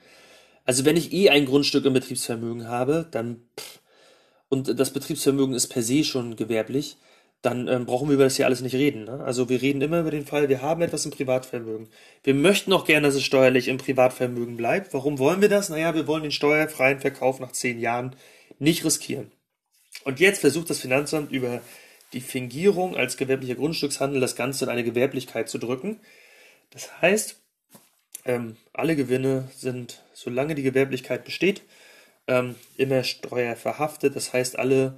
Also 0.65 0.85
wenn 0.85 0.97
ich 0.97 1.11
eh 1.13 1.29
ein 1.29 1.45
Grundstück 1.45 1.85
im 1.85 1.93
Betriebsvermögen 1.93 2.67
habe, 2.67 3.07
dann 3.09 3.41
pff, 3.59 3.79
und 4.49 4.79
das 4.79 4.91
Betriebsvermögen 4.91 5.55
ist 5.55 5.67
per 5.67 5.83
se 5.83 6.03
schon 6.03 6.35
gewerblich, 6.35 6.97
dann 7.41 7.67
ähm, 7.69 7.85
brauchen 7.85 8.09
wir 8.09 8.15
über 8.15 8.25
das 8.25 8.35
hier 8.35 8.45
alles 8.45 8.61
nicht 8.61 8.75
reden. 8.75 9.05
Ne? 9.05 9.23
Also 9.23 9.47
wir 9.47 9.61
reden 9.61 9.81
immer 9.81 10.01
über 10.01 10.11
den 10.11 10.25
Fall, 10.25 10.49
wir 10.49 10.61
haben 10.61 10.81
etwas 10.81 11.05
im 11.05 11.11
Privatvermögen. 11.11 11.87
Wir 12.23 12.33
möchten 12.33 12.73
auch 12.73 12.85
gerne, 12.85 13.07
dass 13.07 13.15
es 13.15 13.23
steuerlich 13.23 13.69
im 13.69 13.77
Privatvermögen 13.77 14.57
bleibt. 14.57 14.93
Warum 14.93 15.19
wollen 15.19 15.41
wir 15.41 15.47
das? 15.47 15.69
Naja, 15.69 15.95
wir 15.95 16.05
wollen 16.07 16.23
den 16.23 16.33
steuerfreien 16.33 16.99
Verkauf 16.99 17.39
nach 17.39 17.53
zehn 17.53 17.79
Jahren 17.79 18.15
nicht 18.57 18.83
riskieren. 18.83 19.31
Und 20.03 20.19
jetzt 20.19 20.41
versucht 20.41 20.69
das 20.69 20.79
Finanzamt 20.79 21.31
über 21.31 21.61
die 22.11 22.21
Fingierung 22.21 22.97
als 22.97 23.15
gewerblicher 23.15 23.55
Grundstückshandel 23.55 24.19
das 24.19 24.35
Ganze 24.35 24.65
in 24.65 24.71
eine 24.71 24.83
Gewerblichkeit 24.83 25.47
zu 25.47 25.59
drücken. 25.59 25.99
Das 26.71 27.01
heißt, 27.01 27.39
ähm, 28.25 28.57
alle 28.73 28.95
Gewinne 28.95 29.49
sind, 29.55 30.03
solange 30.13 30.55
die 30.55 30.63
Gewerblichkeit 30.63 31.23
besteht, 31.23 31.61
ähm, 32.29 32.55
immer 32.77 33.03
Steuer 33.03 33.55
verhaftet. 33.55 34.15
Das 34.15 34.31
heißt, 34.31 34.57
alle 34.57 34.97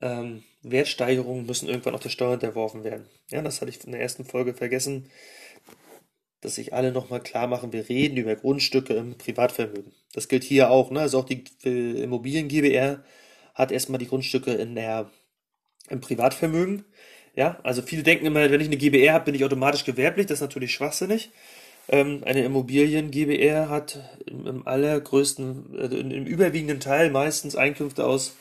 ähm, 0.00 0.44
Wertsteigerungen 0.62 1.44
müssen 1.44 1.68
irgendwann 1.68 1.94
auch 1.94 2.00
der 2.00 2.08
Steuer 2.08 2.32
unterworfen 2.32 2.84
werden. 2.84 3.06
Ja, 3.30 3.42
das 3.42 3.60
hatte 3.60 3.70
ich 3.70 3.84
in 3.84 3.92
der 3.92 4.00
ersten 4.00 4.24
Folge 4.24 4.54
vergessen, 4.54 5.10
dass 6.40 6.54
sich 6.54 6.72
alle 6.72 6.92
nochmal 6.92 7.20
klar 7.20 7.48
machen, 7.48 7.72
wir 7.72 7.88
reden 7.88 8.16
über 8.16 8.36
Grundstücke 8.36 8.94
im 8.94 9.18
Privatvermögen. 9.18 9.92
Das 10.12 10.28
gilt 10.28 10.44
hier 10.44 10.70
auch, 10.70 10.90
ne? 10.90 11.00
Also 11.00 11.18
auch 11.18 11.24
die 11.24 11.44
Immobilien 11.64 12.46
GBR 12.46 13.02
hat 13.54 13.72
erstmal 13.72 13.98
die 13.98 14.06
Grundstücke 14.06 14.52
in 14.52 14.76
der, 14.76 15.10
im 15.88 16.00
Privatvermögen. 16.00 16.84
Ja, 17.34 17.58
also 17.64 17.82
viele 17.82 18.04
denken 18.04 18.26
immer, 18.26 18.50
wenn 18.50 18.60
ich 18.60 18.68
eine 18.68 18.76
GBR 18.76 19.14
habe, 19.14 19.26
bin 19.26 19.34
ich 19.34 19.44
automatisch 19.44 19.84
gewerblich. 19.84 20.26
Das 20.26 20.36
ist 20.36 20.42
natürlich 20.42 20.72
schwachsinnig. 20.72 21.30
Ähm, 21.88 22.22
eine 22.24 22.44
Immobilien 22.44 23.10
GBR 23.10 23.68
hat 23.70 23.98
im, 24.26 24.46
im 24.46 24.66
allergrößten, 24.66 25.78
äh, 25.78 25.86
im 25.86 26.26
überwiegenden 26.26 26.80
Teil 26.80 27.10
meistens 27.10 27.56
Einkünfte 27.56 28.06
aus 28.06 28.34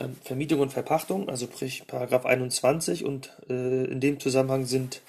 ähm, 0.00 0.16
Vermietung 0.24 0.60
und 0.60 0.72
Verpachtung, 0.72 1.28
also 1.28 1.46
sprich 1.46 1.86
Paragraph 1.86 2.24
21 2.24 3.04
und 3.04 3.36
äh, 3.50 3.84
in 3.84 4.00
dem 4.00 4.18
Zusammenhang 4.18 4.64
sind 4.64 5.02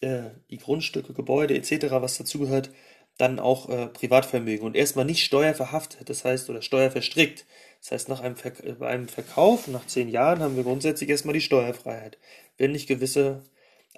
äh, 0.00 0.30
die 0.50 0.58
Grundstücke, 0.58 1.12
Gebäude 1.12 1.54
etc., 1.54 1.86
was 1.90 2.18
dazugehört, 2.18 2.70
dann 3.18 3.40
auch 3.40 3.68
äh, 3.68 3.88
Privatvermögen 3.88 4.64
und 4.64 4.76
erstmal 4.76 5.04
nicht 5.04 5.24
steuerverhaftet, 5.24 6.08
das 6.08 6.24
heißt, 6.24 6.48
oder 6.50 6.62
steuerverstrickt. 6.62 7.46
Das 7.80 7.90
heißt, 7.90 8.08
nach 8.08 8.20
einem, 8.20 8.36
Ver 8.36 8.52
bei 8.78 8.86
einem 8.88 9.08
Verkauf, 9.08 9.66
nach 9.66 9.86
zehn 9.86 10.08
Jahren, 10.08 10.40
haben 10.40 10.56
wir 10.56 10.62
grundsätzlich 10.62 11.10
erstmal 11.10 11.34
die 11.34 11.40
Steuerfreiheit, 11.40 12.18
wenn 12.58 12.72
nicht 12.72 12.86
gewisse 12.86 13.42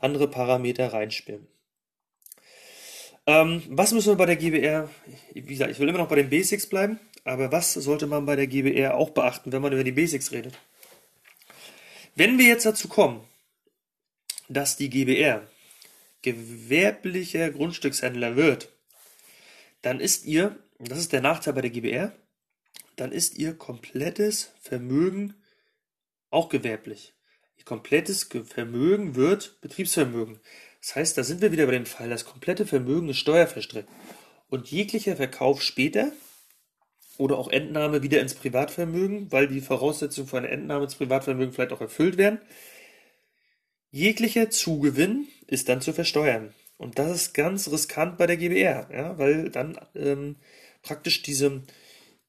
andere 0.00 0.29
Parameter 0.29 0.93
reinspielen. 0.93 1.47
Ähm, 3.27 3.62
was 3.69 3.93
müssen 3.93 4.12
wir 4.12 4.17
bei 4.17 4.27
der 4.27 4.37
GBR, 4.37 4.91
wie 5.35 5.43
gesagt, 5.43 5.71
ich 5.71 5.79
will 5.79 5.89
immer 5.89 5.99
noch 5.99 6.09
bei 6.09 6.17
den 6.17 6.31
Basics 6.31 6.67
bleiben, 6.67 6.99
aber 7.25 7.53
was 7.53 7.75
sollte 7.75 8.07
man 8.07 8.27
bei 8.27 8.37
der 8.37 8.47
GBR 8.47 8.95
auch 8.95 9.11
beachten, 9.11 9.53
wenn 9.53 9.62
man 9.62 9.73
über 9.73 9.85
die 9.85 9.93
Basics 9.93 10.33
redet? 10.33 10.59
Wenn 12.15 12.39
wir 12.39 12.47
jetzt 12.47 12.67
dazu 12.67 12.89
kommen, 12.89 13.23
dass 14.49 14.77
die 14.77 14.91
GBR 14.91 15.47
gewerblicher 16.23 17.50
Grundstückshändler 17.50 18.37
wird, 18.37 18.69
dann 19.83 20.00
ist 20.00 20.27
ihr, 20.27 20.59
das 20.79 20.99
ist 20.99 21.12
der 21.12 21.23
Nachteil 21.23 21.55
bei 21.55 21.62
der 21.62 21.71
GBR, 21.71 22.12
dann 22.97 23.12
ist 23.12 23.39
ihr 23.39 23.55
komplettes 23.55 24.53
Vermögen 24.61 25.35
auch 26.31 26.49
gewerblich. 26.49 27.15
Ihr 27.57 27.65
komplettes 27.65 28.29
Vermögen 28.45 29.15
wird 29.15 29.61
Betriebsvermögen. 29.61 30.41
Das 30.80 30.96
heißt, 30.96 31.18
da 31.18 31.22
sind 31.25 31.42
wir 31.42 31.52
wieder 31.52 31.66
bei 31.66 31.72
dem 31.72 31.87
Fall, 31.87 32.08
das 32.08 32.25
komplette 32.25 32.66
Vermögen 32.66 33.08
ist 33.08 33.18
steuerverstreckt. 33.18 33.88
Und 34.49 34.70
jeglicher 34.70 35.16
Verkauf 35.16 35.62
später 35.62 36.12
oder 37.18 37.37
auch 37.37 37.49
Entnahme 37.49 38.02
wieder 38.02 38.20
ins 38.20 38.34
Privatvermögen, 38.34 39.30
weil 39.30 39.46
die 39.46 39.60
Voraussetzungen 39.60 40.26
für 40.26 40.38
eine 40.38 40.49
Entnahme 40.49 40.84
ins 40.84 40.94
Privatvermögen 40.94 41.52
vielleicht 41.52 41.72
auch 41.72 41.82
erfüllt 41.82 42.16
werden, 42.16 42.40
jeglicher 43.90 44.50
Zugewinn 44.50 45.28
ist 45.46 45.68
dann 45.68 45.82
zu 45.82 45.92
versteuern. 45.92 46.54
Und 46.78 46.99
das 46.99 47.10
ist 47.10 47.34
ganz 47.34 47.70
riskant 47.70 48.16
bei 48.16 48.26
der 48.26 48.38
GBR, 48.38 48.88
ja, 48.90 49.18
weil 49.18 49.50
dann 49.50 49.78
ähm, 49.94 50.37
praktisch 50.82 51.20
diese, 51.20 51.62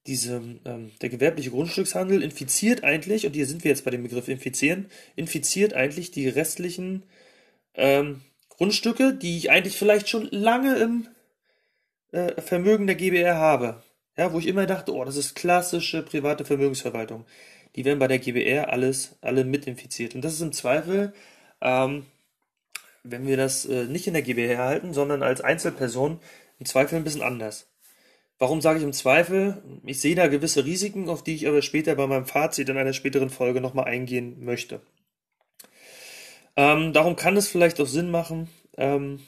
diese, 0.07 0.41
ähm, 0.65 0.91
der 1.01 1.07
gewerbliche 1.07 1.51
Grundstückshandel 1.51 2.21
infiziert 2.21 2.83
eigentlich, 2.83 3.25
und 3.25 3.33
hier 3.33 3.45
sind 3.45 3.63
wir 3.63 3.71
jetzt 3.71 3.85
bei 3.85 3.91
dem 3.91 4.03
Begriff 4.03 4.27
infizieren, 4.27 4.87
infiziert 5.15 5.73
eigentlich 5.73 6.11
die 6.11 6.27
restlichen 6.27 7.03
ähm, 7.75 8.21
Grundstücke, 8.61 9.13
die 9.13 9.37
ich 9.37 9.51
eigentlich 9.51 9.77
vielleicht 9.77 10.07
schon 10.07 10.27
lange 10.31 10.75
im 10.77 11.07
äh, 12.11 12.39
Vermögen 12.41 12.87
der 12.87 12.95
GBR 12.95 13.35
habe. 13.35 13.83
Ja, 14.15 14.31
wo 14.33 14.39
ich 14.39 14.47
immer 14.47 14.67
dachte, 14.67 14.93
oh, 14.93 15.03
das 15.03 15.15
ist 15.15 15.35
klassische 15.35 16.03
private 16.03 16.45
Vermögensverwaltung. 16.45 17.25
Die 17.75 17.85
werden 17.85 17.99
bei 17.99 18.07
der 18.07 18.19
GBR 18.19 18.69
alles, 18.69 19.17
alle 19.21 19.45
mit 19.45 19.67
infiziert. 19.67 20.15
Und 20.15 20.21
das 20.23 20.33
ist 20.33 20.41
im 20.41 20.51
Zweifel 20.51 21.13
ähm, 21.61 22.05
wenn 23.03 23.27
wir 23.27 23.37
das 23.37 23.65
äh, 23.65 23.85
nicht 23.85 24.07
in 24.07 24.13
der 24.13 24.21
GbR 24.21 24.57
halten, 24.57 24.93
sondern 24.93 25.23
als 25.23 25.41
Einzelperson, 25.41 26.19
im 26.59 26.65
Zweifel 26.65 26.95
ein 26.95 27.03
bisschen 27.03 27.21
anders. 27.21 27.67
Warum 28.37 28.61
sage 28.61 28.79
ich 28.79 28.83
im 28.85 28.93
Zweifel? 28.93 29.61
Ich 29.85 29.99
sehe 29.99 30.15
da 30.15 30.27
gewisse 30.27 30.65
Risiken, 30.65 31.09
auf 31.09 31.23
die 31.23 31.35
ich 31.35 31.47
aber 31.47 31.61
später 31.61 31.95
bei 31.95 32.07
meinem 32.07 32.25
Fazit 32.25 32.69
in 32.69 32.77
einer 32.77 32.93
späteren 32.93 33.29
Folge 33.29 33.61
nochmal 33.61 33.85
eingehen 33.85 34.43
möchte. 34.43 34.81
Ähm, 36.55 36.93
darum 36.93 37.15
kann 37.15 37.37
es 37.37 37.47
vielleicht 37.47 37.79
auch 37.79 37.87
Sinn 37.87 38.11
machen, 38.11 38.49
ähm, 38.77 39.21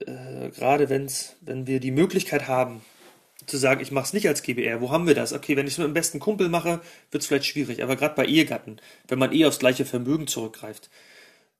äh, 0.00 0.50
gerade 0.50 0.88
wenn's, 0.88 1.36
wenn 1.40 1.66
wir 1.66 1.80
die 1.80 1.90
Möglichkeit 1.90 2.48
haben, 2.48 2.82
zu 3.46 3.56
sagen, 3.56 3.80
ich 3.80 3.90
mache 3.90 4.06
es 4.06 4.12
nicht 4.12 4.28
als 4.28 4.42
GBR. 4.42 4.80
Wo 4.80 4.90
haben 4.90 5.06
wir 5.06 5.14
das? 5.14 5.32
Okay, 5.32 5.56
wenn 5.56 5.66
ich 5.66 5.74
es 5.74 5.78
mit 5.78 5.86
dem 5.86 5.94
besten 5.94 6.20
Kumpel 6.20 6.48
mache, 6.48 6.80
wird 7.10 7.22
es 7.22 7.26
vielleicht 7.26 7.46
schwierig. 7.46 7.82
Aber 7.82 7.96
gerade 7.96 8.14
bei 8.14 8.26
Ehegatten, 8.26 8.78
wenn 9.08 9.18
man 9.18 9.32
eh 9.32 9.46
aufs 9.46 9.58
gleiche 9.58 9.84
Vermögen 9.84 10.26
zurückgreift, 10.26 10.90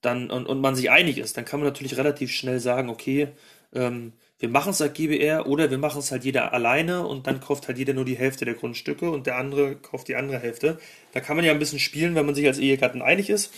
dann 0.01 0.29
und, 0.29 0.45
und 0.45 0.61
man 0.61 0.75
sich 0.75 0.91
einig 0.91 1.17
ist, 1.17 1.35
dann 1.35 1.45
kann 1.45 1.59
man 1.59 1.67
natürlich 1.67 1.97
relativ 1.97 2.31
schnell 2.31 2.59
sagen, 2.59 2.89
okay, 2.89 3.29
ähm, 3.73 4.13
wir 4.39 4.49
machen 4.49 4.69
es 4.69 4.81
als 4.81 4.93
GBR 4.93 5.47
oder 5.47 5.69
wir 5.69 5.77
machen 5.77 5.99
es 5.99 6.11
halt 6.11 6.23
jeder 6.23 6.53
alleine 6.53 7.05
und 7.05 7.27
dann 7.27 7.41
kauft 7.41 7.67
halt 7.67 7.77
jeder 7.77 7.93
nur 7.93 8.05
die 8.05 8.17
Hälfte 8.17 8.45
der 8.45 8.53
Grundstücke 8.53 9.11
und 9.11 9.27
der 9.27 9.35
andere 9.35 9.75
kauft 9.75 10.07
die 10.07 10.15
andere 10.15 10.39
Hälfte. 10.39 10.79
Da 11.11 11.19
kann 11.19 11.35
man 11.35 11.43
ja 11.43 11.51
ein 11.51 11.59
bisschen 11.59 11.79
spielen, 11.79 12.15
wenn 12.15 12.25
man 12.25 12.35
sich 12.35 12.47
als 12.47 12.59
Ehegatten 12.59 13.01
einig 13.01 13.29
ist. 13.29 13.53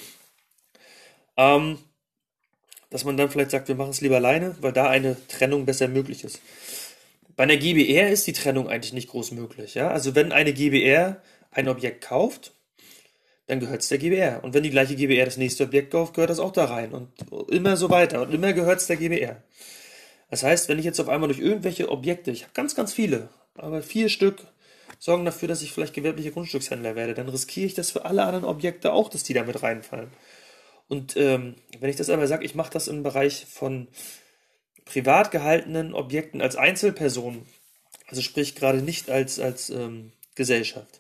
Ähm, 1.38 1.78
dass 2.90 3.06
man 3.06 3.18
dann 3.18 3.30
vielleicht 3.30 3.52
sagt, 3.52 3.68
wir 3.68 3.76
machen 3.76 3.92
es 3.92 4.02
lieber 4.02 4.18
alleine, 4.18 4.56
weil 4.60 4.74
da 4.74 4.90
eine 4.90 5.16
Trennung 5.28 5.66
besser 5.66 5.88
möglich 5.88 6.24
ist. 6.24 6.42
Bei 7.36 7.44
einer 7.44 7.58
GBR 7.58 8.10
ist 8.10 8.28
die 8.28 8.34
Trennung 8.34 8.68
eigentlich 8.68 8.94
nicht 8.94 9.10
groß 9.10 9.32
möglich. 9.32 9.76
Ja? 9.76 9.90
Also 9.90 10.14
wenn 10.14 10.32
eine 10.32 10.54
GBR 10.54 11.22
ein 11.52 11.70
Objekt 11.70 12.04
kauft, 12.04 12.52
dann 13.48 13.60
gehört 13.60 13.82
es 13.82 13.88
der 13.88 13.98
GBR. 13.98 14.44
Und 14.44 14.54
wenn 14.54 14.64
die 14.64 14.70
gleiche 14.70 14.96
GBR 14.96 15.26
das 15.26 15.38
nächste 15.38 15.64
Objekt 15.64 15.92
kauft, 15.92 16.14
gehört 16.14 16.30
das 16.30 16.40
auch 16.40 16.52
da 16.52 16.66
rein. 16.66 16.92
Und 16.92 17.10
immer 17.50 17.78
so 17.78 17.90
weiter. 17.90 18.22
Und 18.22 18.34
immer 18.34 18.54
gehört 18.54 18.80
es 18.80 18.88
der 18.88 18.98
GBR. 18.98 19.42
Das 20.30 20.44
heißt, 20.44 20.70
wenn 20.70 20.80
ich 20.80 20.86
jetzt 20.86 21.00
auf 21.00 21.10
einmal 21.10 21.28
durch 21.28 21.40
irgendwelche 21.40 21.90
Objekte, 21.90 22.32
ich 22.32 22.44
habe 22.44 22.54
ganz, 22.54 22.76
ganz 22.76 22.94
viele, 22.94 23.30
aber 23.56 23.82
vier 23.82 24.08
Stück 24.08 24.38
sorgen 25.00 25.26
dafür, 25.26 25.48
dass 25.48 25.62
ich 25.62 25.74
vielleicht 25.74 25.94
gewerblicher 25.94 26.32
Grundstückshändler 26.32 26.96
werde, 26.96 27.14
dann 27.14 27.28
riskiere 27.28 27.66
ich 27.66 27.74
das 27.74 27.92
für 27.92 28.06
alle 28.06 28.24
anderen 28.24 28.46
Objekte 28.46 28.94
auch, 28.94 29.10
dass 29.10 29.24
die 29.24 29.34
damit 29.34 29.62
reinfallen. 29.64 30.12
Und 30.92 31.16
ähm, 31.16 31.56
wenn 31.80 31.90
ich 31.90 31.96
das 31.96 32.10
aber 32.10 32.28
sage, 32.28 32.44
ich 32.44 32.54
mache 32.54 32.74
das 32.74 32.90
im 32.90 33.02
Bereich 33.02 33.46
von 33.46 33.88
privat 34.84 35.32
gehaltenen 35.32 35.94
Objekten 35.94 36.42
als 36.42 36.58
Einzelperson, 36.58 37.46
also 38.08 38.22
sprich 38.22 38.56
gerade 38.56 38.82
nicht 38.82 39.10
als, 39.10 39.40
als 39.40 39.70
ähm, 39.70 40.12
Gesellschaft, 40.36 41.00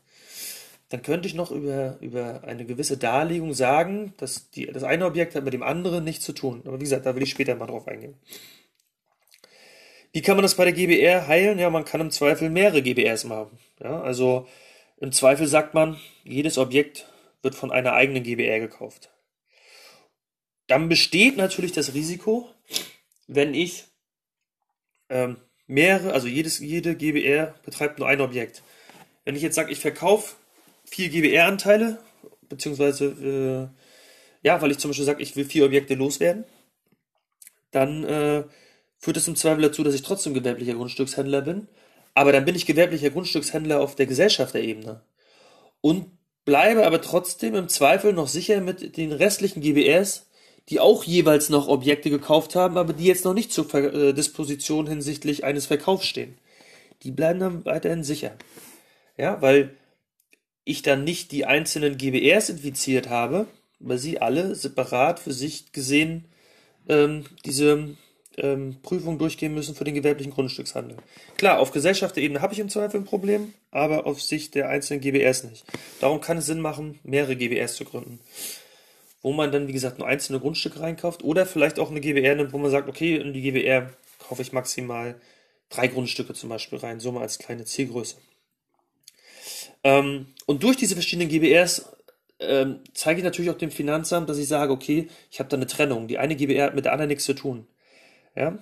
dann 0.88 1.02
könnte 1.02 1.28
ich 1.28 1.34
noch 1.34 1.52
über, 1.52 1.98
über 2.00 2.46
eine 2.46 2.64
gewisse 2.64 2.96
Darlegung 2.96 3.54
sagen, 3.54 4.14
dass 4.16 4.50
die, 4.52 4.68
das 4.68 4.84
eine 4.84 5.06
Objekt 5.06 5.36
hat 5.36 5.44
mit 5.44 5.52
dem 5.52 5.62
anderen 5.62 6.06
nichts 6.06 6.24
zu 6.24 6.32
tun. 6.32 6.62
Aber 6.64 6.80
wie 6.80 6.86
gesagt, 6.86 7.06
da 7.06 7.14
will 7.14 7.24
ich 7.24 7.32
später 7.32 7.56
mal 7.56 7.68
drauf 7.68 7.90
eingehen. 7.90 8.16
Wie 10.14 10.22
kann 10.22 10.38
man 10.38 10.44
das 10.44 10.56
bei 10.56 10.64
der 10.64 10.74
GBR 10.74 11.28
heilen? 11.28 11.60
Ja, 11.60 11.70
man 11.70 11.84
kann 11.84 12.00
im 12.00 12.12
Zweifel 12.12 12.50
mehrere 12.50 12.82
GBRs 12.82 13.26
machen. 13.26 13.60
Ja, 13.84 14.00
also 14.00 14.48
im 15.02 15.12
Zweifel 15.12 15.48
sagt 15.48 15.74
man, 15.74 15.98
jedes 16.24 16.58
Objekt 16.58 17.10
wird 17.42 17.56
von 17.56 17.74
einer 17.74 17.92
eigenen 17.92 18.24
GBR 18.24 18.62
gekauft. 18.62 19.10
Dann 20.72 20.88
besteht 20.88 21.36
natürlich 21.36 21.74
das 21.74 21.94
Risiko, 21.94 22.48
wenn 23.28 23.54
ich 23.54 23.88
ähm, 25.10 25.36
mehrere, 25.68 26.14
also 26.14 26.28
jedes, 26.30 26.60
jede 26.60 26.96
GBR 26.96 27.56
betreibt 27.66 28.00
nur 28.00 28.08
ein 28.08 28.22
Objekt. 28.22 28.64
Wenn 29.26 29.36
ich 29.36 29.42
jetzt 29.42 29.56
sage, 29.56 29.74
ich 29.74 29.82
verkaufe 29.82 30.38
vier 30.86 31.10
GBR-Anteile, 31.10 32.00
beziehungsweise, 32.48 33.06
äh, 33.06 34.48
ja, 34.48 34.62
weil 34.62 34.72
ich 34.72 34.78
zum 34.78 34.92
Beispiel 34.92 35.06
sage, 35.06 35.22
ich 35.22 35.36
will 35.36 35.44
vier 35.44 35.66
Objekte 35.66 35.96
loswerden, 35.96 36.46
dann 37.72 38.06
äh, 38.06 38.46
führt 38.98 39.18
es 39.18 39.28
im 39.28 39.36
Zweifel 39.36 39.64
dazu, 39.64 39.84
dass 39.84 39.94
ich 39.94 40.04
trotzdem 40.04 40.34
gewerblicher 40.34 40.76
Grundstückshändler 40.76 41.42
bin, 41.42 41.68
aber 42.14 42.32
dann 42.32 42.46
bin 42.46 42.56
ich 42.56 42.66
gewerblicher 42.66 43.10
Grundstückshändler 43.10 43.82
auf 43.82 43.96
der 43.96 44.06
Gesellschafterebene 44.06 45.04
und 45.82 46.18
bleibe 46.46 46.86
aber 46.86 47.02
trotzdem 47.02 47.56
im 47.56 47.68
Zweifel 47.68 48.14
noch 48.14 48.30
sicher 48.30 48.62
mit 48.62 48.96
den 48.96 49.12
restlichen 49.12 49.60
GBRs, 49.60 50.31
die 50.70 50.80
auch 50.80 51.04
jeweils 51.04 51.50
noch 51.50 51.68
Objekte 51.68 52.10
gekauft 52.10 52.56
haben, 52.56 52.78
aber 52.78 52.94
die 52.94 53.06
jetzt 53.06 53.26
noch 53.26 53.34
nicht 53.34 53.52
zur 53.52 53.74
äh, 53.74 54.14
Disposition 54.14 54.88
hinsichtlich 54.88 55.44
eines 55.44 55.66
Verkaufs 55.66 56.06
stehen. 56.06 56.38
Die 57.04 57.12
bleiben 57.12 57.40
dann 57.40 57.66
weiterhin 57.66 58.04
sicher. 58.04 58.36
Ja, 59.18 59.42
weil 59.42 59.76
ich 60.64 60.82
dann 60.82 61.04
nicht 61.04 61.32
die 61.32 61.46
einzelnen 61.46 61.98
GBRs 61.98 62.50
infiziert 62.50 63.10
habe, 63.10 63.48
weil 63.80 63.98
sie 63.98 64.22
alle 64.22 64.56
separat 64.56 65.20
für 65.20 65.34
sich 65.34 65.72
gesehen 65.72 66.26
ähm, 66.88 67.26
diese 67.46 67.96
ähm, 68.38 68.78
Prüfung 68.82 69.18
durchgehen 69.18 69.54
müssen 69.54 69.76
für 69.76 69.84
den 69.84 69.96
gewerblichen 69.96 70.32
Grundstückshandel. 70.32 70.98
Klar, 71.38 71.60
auf 71.60 71.72
Gesellschaftsebene 71.72 72.42
habe 72.42 72.54
ich 72.54 72.60
im 72.60 72.70
Zweifel 72.70 73.02
ein 73.02 73.06
Problem, 73.06 73.54
aber 73.72 74.06
auf 74.06 74.22
Sicht 74.22 74.56
der 74.56 74.70
einzelnen 74.70 75.02
GBRs 75.02 75.44
nicht. 75.44 75.66
Darum 76.00 76.22
kann 76.22 76.38
es 76.38 76.46
Sinn 76.46 76.62
machen, 76.62 77.00
mehrere 77.04 77.36
GBRs 77.36 77.76
zu 77.76 77.86
gründen. 77.86 78.20
Wo 79.22 79.32
man 79.32 79.52
dann, 79.52 79.68
wie 79.68 79.74
gesagt, 79.74 80.00
nur 80.00 80.08
einzelne 80.08 80.40
Grundstücke 80.40 80.80
reinkauft 80.80 81.24
oder 81.24 81.46
vielleicht 81.46 81.80
auch 81.80 81.92
eine 81.92 82.02
GBR 82.02 82.36
nimmt, 82.36 82.54
wo 82.54 82.58
man 82.58 82.72
sagt, 82.72 82.90
okay, 82.90 83.18
in 83.18 83.34
die 83.34 83.42
GBR 83.42 83.92
kaufe 84.20 84.42
ich 84.42 84.52
maximal 84.52 85.20
drei 85.70 85.88
Grundstücke 85.88 86.34
zum 86.34 86.50
Beispiel 86.50 86.80
rein, 86.80 87.00
so 87.00 87.12
mal 87.12 87.22
als 87.22 87.40
kleine 87.40 87.66
Zielgröße. 87.66 88.18
Ähm, 89.84 90.28
und 90.46 90.64
durch 90.64 90.78
diese 90.78 90.96
verschiedenen 90.96 91.30
GBRs 91.30 91.86
ähm, 92.40 92.80
zeige 92.94 93.20
ich 93.20 93.24
natürlich 93.24 93.52
auch 93.52 93.58
dem 93.58 93.72
Finanzamt, 93.72 94.30
dass 94.30 94.38
ich 94.38 94.48
sage, 94.48 94.74
okay, 94.74 95.08
ich 95.30 95.40
habe 95.40 95.50
da 95.50 95.58
eine 95.58 95.68
Trennung. 95.68 96.08
Die 96.08 96.18
eine 96.18 96.36
GBR 96.36 96.66
hat 96.66 96.76
mit 96.76 96.86
der 96.86 96.94
anderen 96.94 97.10
nichts 97.10 97.26
zu 97.26 97.34
tun. 97.34 97.68
Ja? 98.36 98.58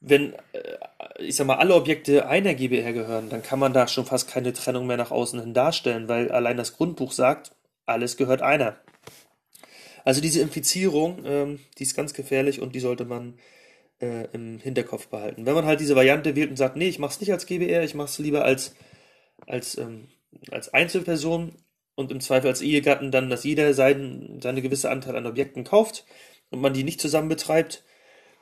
Wenn, 0.00 0.32
äh, 0.52 0.78
ich 1.18 1.36
sag 1.36 1.46
mal, 1.46 1.56
alle 1.56 1.74
Objekte 1.74 2.26
einer 2.26 2.54
GBR 2.54 2.92
gehören, 2.92 3.28
dann 3.28 3.42
kann 3.42 3.58
man 3.58 3.72
da 3.72 3.86
schon 3.88 4.06
fast 4.06 4.28
keine 4.28 4.52
Trennung 4.52 4.86
mehr 4.86 4.96
nach 4.96 5.10
außen 5.10 5.40
hin 5.40 5.54
darstellen, 5.54 6.08
weil 6.08 6.30
allein 6.30 6.56
das 6.56 6.76
Grundbuch 6.76 7.12
sagt, 7.12 7.52
alles 7.86 8.16
gehört 8.16 8.42
einer. 8.42 8.76
Also 10.04 10.20
diese 10.20 10.40
Infizierung, 10.40 11.22
ähm, 11.24 11.60
die 11.78 11.82
ist 11.82 11.96
ganz 11.96 12.14
gefährlich 12.14 12.60
und 12.60 12.74
die 12.74 12.80
sollte 12.80 13.06
man 13.06 13.38
äh, 14.00 14.28
im 14.32 14.60
Hinterkopf 14.60 15.08
behalten. 15.08 15.46
Wenn 15.46 15.54
man 15.54 15.64
halt 15.64 15.80
diese 15.80 15.96
Variante 15.96 16.36
wählt 16.36 16.50
und 16.50 16.56
sagt, 16.56 16.76
nee, 16.76 16.88
ich 16.88 16.98
mache 16.98 17.12
es 17.12 17.20
nicht 17.20 17.32
als 17.32 17.46
GBR, 17.46 17.82
ich 17.82 17.94
mache 17.94 18.08
es 18.08 18.18
lieber 18.18 18.44
als, 18.44 18.74
als, 19.46 19.78
ähm, 19.78 20.08
als 20.50 20.72
Einzelperson 20.72 21.56
und 21.94 22.12
im 22.12 22.20
Zweifel 22.20 22.48
als 22.48 22.60
Ehegatten 22.60 23.10
dann, 23.10 23.30
dass 23.30 23.44
jeder 23.44 23.72
sein, 23.72 24.40
seine 24.42 24.62
gewisse 24.62 24.90
Anteil 24.90 25.16
an 25.16 25.26
Objekten 25.26 25.64
kauft 25.64 26.04
und 26.50 26.60
man 26.60 26.74
die 26.74 26.84
nicht 26.84 27.00
zusammen 27.00 27.28
betreibt, 27.28 27.82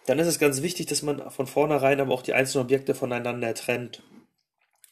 dann 0.06 0.18
ist 0.18 0.26
es 0.26 0.40
ganz 0.40 0.62
wichtig, 0.62 0.86
dass 0.86 1.02
man 1.02 1.30
von 1.30 1.46
vornherein 1.46 2.00
aber 2.00 2.12
auch 2.12 2.22
die 2.22 2.34
einzelnen 2.34 2.64
Objekte 2.64 2.94
voneinander 2.94 3.54
trennt. 3.54 4.02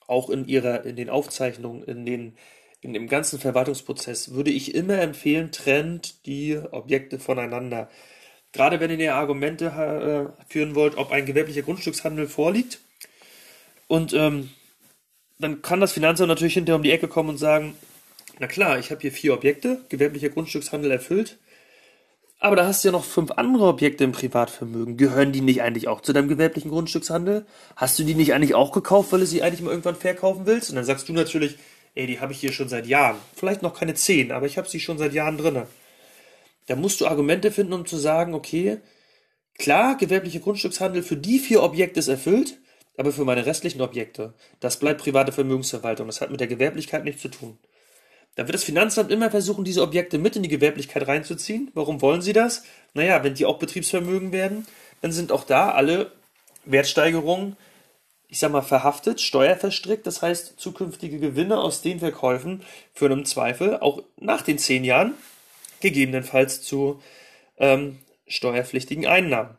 Auch 0.06 0.30
in 0.30 0.46
ihrer, 0.46 0.84
in 0.84 0.96
den 0.96 1.10
Aufzeichnungen, 1.10 1.82
in 1.82 2.06
den, 2.06 2.36
in 2.80 2.92
dem 2.92 3.08
ganzen 3.08 3.38
Verwaltungsprozess 3.38 4.32
würde 4.32 4.50
ich 4.50 4.74
immer 4.74 4.98
empfehlen, 4.98 5.52
trennt 5.52 6.26
die 6.26 6.58
Objekte 6.70 7.18
voneinander. 7.18 7.90
Gerade 8.52 8.80
wenn 8.80 8.98
ihr 8.98 9.14
Argumente 9.14 9.66
äh, 9.66 10.42
führen 10.50 10.74
wollt, 10.74 10.96
ob 10.96 11.12
ein 11.12 11.26
gewerblicher 11.26 11.62
Grundstückshandel 11.62 12.26
vorliegt. 12.26 12.80
Und 13.86 14.12
ähm, 14.14 14.50
dann 15.38 15.62
kann 15.62 15.80
das 15.80 15.92
Finanzamt 15.92 16.28
natürlich 16.28 16.54
hinterher 16.54 16.76
um 16.76 16.82
die 16.82 16.90
Ecke 16.90 17.08
kommen 17.08 17.28
und 17.28 17.38
sagen, 17.38 17.74
na 18.38 18.46
klar, 18.46 18.78
ich 18.78 18.90
habe 18.90 19.00
hier 19.00 19.12
vier 19.12 19.34
Objekte, 19.34 19.84
gewerblicher 19.88 20.30
Grundstückshandel 20.30 20.90
erfüllt, 20.90 21.38
aber 22.42 22.56
da 22.56 22.66
hast 22.66 22.82
du 22.82 22.88
ja 22.88 22.92
noch 22.92 23.04
fünf 23.04 23.32
andere 23.32 23.66
Objekte 23.66 24.02
im 24.02 24.12
Privatvermögen. 24.12 24.96
Gehören 24.96 25.30
die 25.30 25.42
nicht 25.42 25.60
eigentlich 25.60 25.88
auch 25.88 26.00
zu 26.00 26.14
deinem 26.14 26.28
gewerblichen 26.28 26.70
Grundstückshandel? 26.70 27.44
Hast 27.76 27.98
du 27.98 28.02
die 28.02 28.14
nicht 28.14 28.32
eigentlich 28.32 28.54
auch 28.54 28.72
gekauft, 28.72 29.12
weil 29.12 29.20
du 29.20 29.26
sie 29.26 29.42
eigentlich 29.42 29.60
mal 29.60 29.70
irgendwann 29.70 29.96
verkaufen 29.96 30.46
willst? 30.46 30.70
Und 30.70 30.76
dann 30.76 30.86
sagst 30.86 31.06
du 31.06 31.12
natürlich, 31.12 31.58
ey, 31.94 32.06
die 32.06 32.20
habe 32.20 32.32
ich 32.32 32.40
hier 32.40 32.52
schon 32.52 32.68
seit 32.68 32.86
Jahren. 32.86 33.16
Vielleicht 33.34 33.62
noch 33.62 33.78
keine 33.78 33.94
zehn, 33.94 34.32
aber 34.32 34.46
ich 34.46 34.58
habe 34.58 34.68
sie 34.68 34.80
schon 34.80 34.98
seit 34.98 35.12
Jahren 35.12 35.38
drinne. 35.38 35.66
Da 36.66 36.76
musst 36.76 37.00
du 37.00 37.06
Argumente 37.06 37.50
finden, 37.50 37.72
um 37.72 37.86
zu 37.86 37.96
sagen, 37.96 38.34
okay, 38.34 38.78
klar, 39.58 39.96
gewerblicher 39.96 40.40
Grundstückshandel 40.40 41.02
für 41.02 41.16
die 41.16 41.38
vier 41.38 41.62
Objekte 41.62 42.00
ist 42.00 42.08
erfüllt, 42.08 42.58
aber 42.96 43.12
für 43.12 43.24
meine 43.24 43.46
restlichen 43.46 43.80
Objekte, 43.80 44.34
das 44.60 44.78
bleibt 44.78 45.02
private 45.02 45.32
Vermögensverwaltung. 45.32 46.06
Das 46.06 46.20
hat 46.20 46.30
mit 46.30 46.40
der 46.40 46.46
Gewerblichkeit 46.46 47.04
nichts 47.04 47.22
zu 47.22 47.28
tun. 47.28 47.58
Da 48.36 48.46
wird 48.46 48.54
das 48.54 48.64
Finanzamt 48.64 49.10
immer 49.10 49.30
versuchen, 49.30 49.64
diese 49.64 49.82
Objekte 49.82 50.18
mit 50.18 50.36
in 50.36 50.42
die 50.42 50.48
Gewerblichkeit 50.48 51.08
reinzuziehen. 51.08 51.70
Warum 51.74 52.00
wollen 52.00 52.22
sie 52.22 52.32
das? 52.32 52.62
Naja, 52.94 53.24
wenn 53.24 53.34
die 53.34 53.46
auch 53.46 53.58
Betriebsvermögen 53.58 54.32
werden, 54.32 54.66
dann 55.00 55.12
sind 55.12 55.32
auch 55.32 55.44
da 55.44 55.72
alle 55.72 56.12
Wertsteigerungen, 56.64 57.56
ich 58.30 58.38
sag 58.38 58.52
mal, 58.52 58.62
verhaftet, 58.62 59.20
steuerverstrickt. 59.20 60.06
Das 60.06 60.22
heißt, 60.22 60.54
zukünftige 60.58 61.18
Gewinne 61.18 61.58
aus 61.58 61.82
den 61.82 61.98
Verkäufen 61.98 62.62
führen 62.94 63.12
im 63.12 63.24
Zweifel 63.24 63.78
auch 63.78 64.02
nach 64.18 64.42
den 64.42 64.58
zehn 64.58 64.84
Jahren 64.84 65.14
gegebenenfalls 65.80 66.62
zu 66.62 67.02
ähm, 67.58 67.98
steuerpflichtigen 68.28 69.06
Einnahmen. 69.06 69.56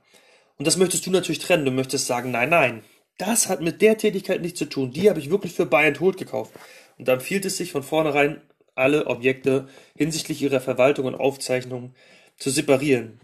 Und 0.58 0.68
das 0.68 0.78
möchtest 0.78 1.06
du 1.06 1.12
natürlich 1.12 1.40
trennen. 1.40 1.66
Du 1.66 1.72
möchtest 1.72 2.08
sagen, 2.08 2.32
nein, 2.32 2.50
nein, 2.50 2.84
das 3.18 3.50
hat 3.50 3.62
mit 3.62 3.82
der 3.82 3.98
Tätigkeit 3.98 4.42
nichts 4.42 4.60
zu 4.60 4.66
tun. 4.66 4.92
Die 4.92 5.10
habe 5.10 5.20
ich 5.20 5.30
wirklich 5.30 5.54
für 5.54 5.66
Buy 5.66 5.88
and 5.88 6.00
Hold 6.00 6.18
gekauft. 6.18 6.54
Und 6.98 7.08
dann 7.08 7.20
empfiehlt 7.20 7.46
es 7.46 7.58
sich 7.58 7.72
von 7.72 7.84
vornherein 7.84 8.42
alle 8.74 9.08
Objekte 9.08 9.68
hinsichtlich 9.98 10.42
ihrer 10.42 10.62
Verwaltung 10.62 11.06
und 11.08 11.16
Aufzeichnung 11.16 11.94
zu 12.38 12.50
separieren. 12.50 13.20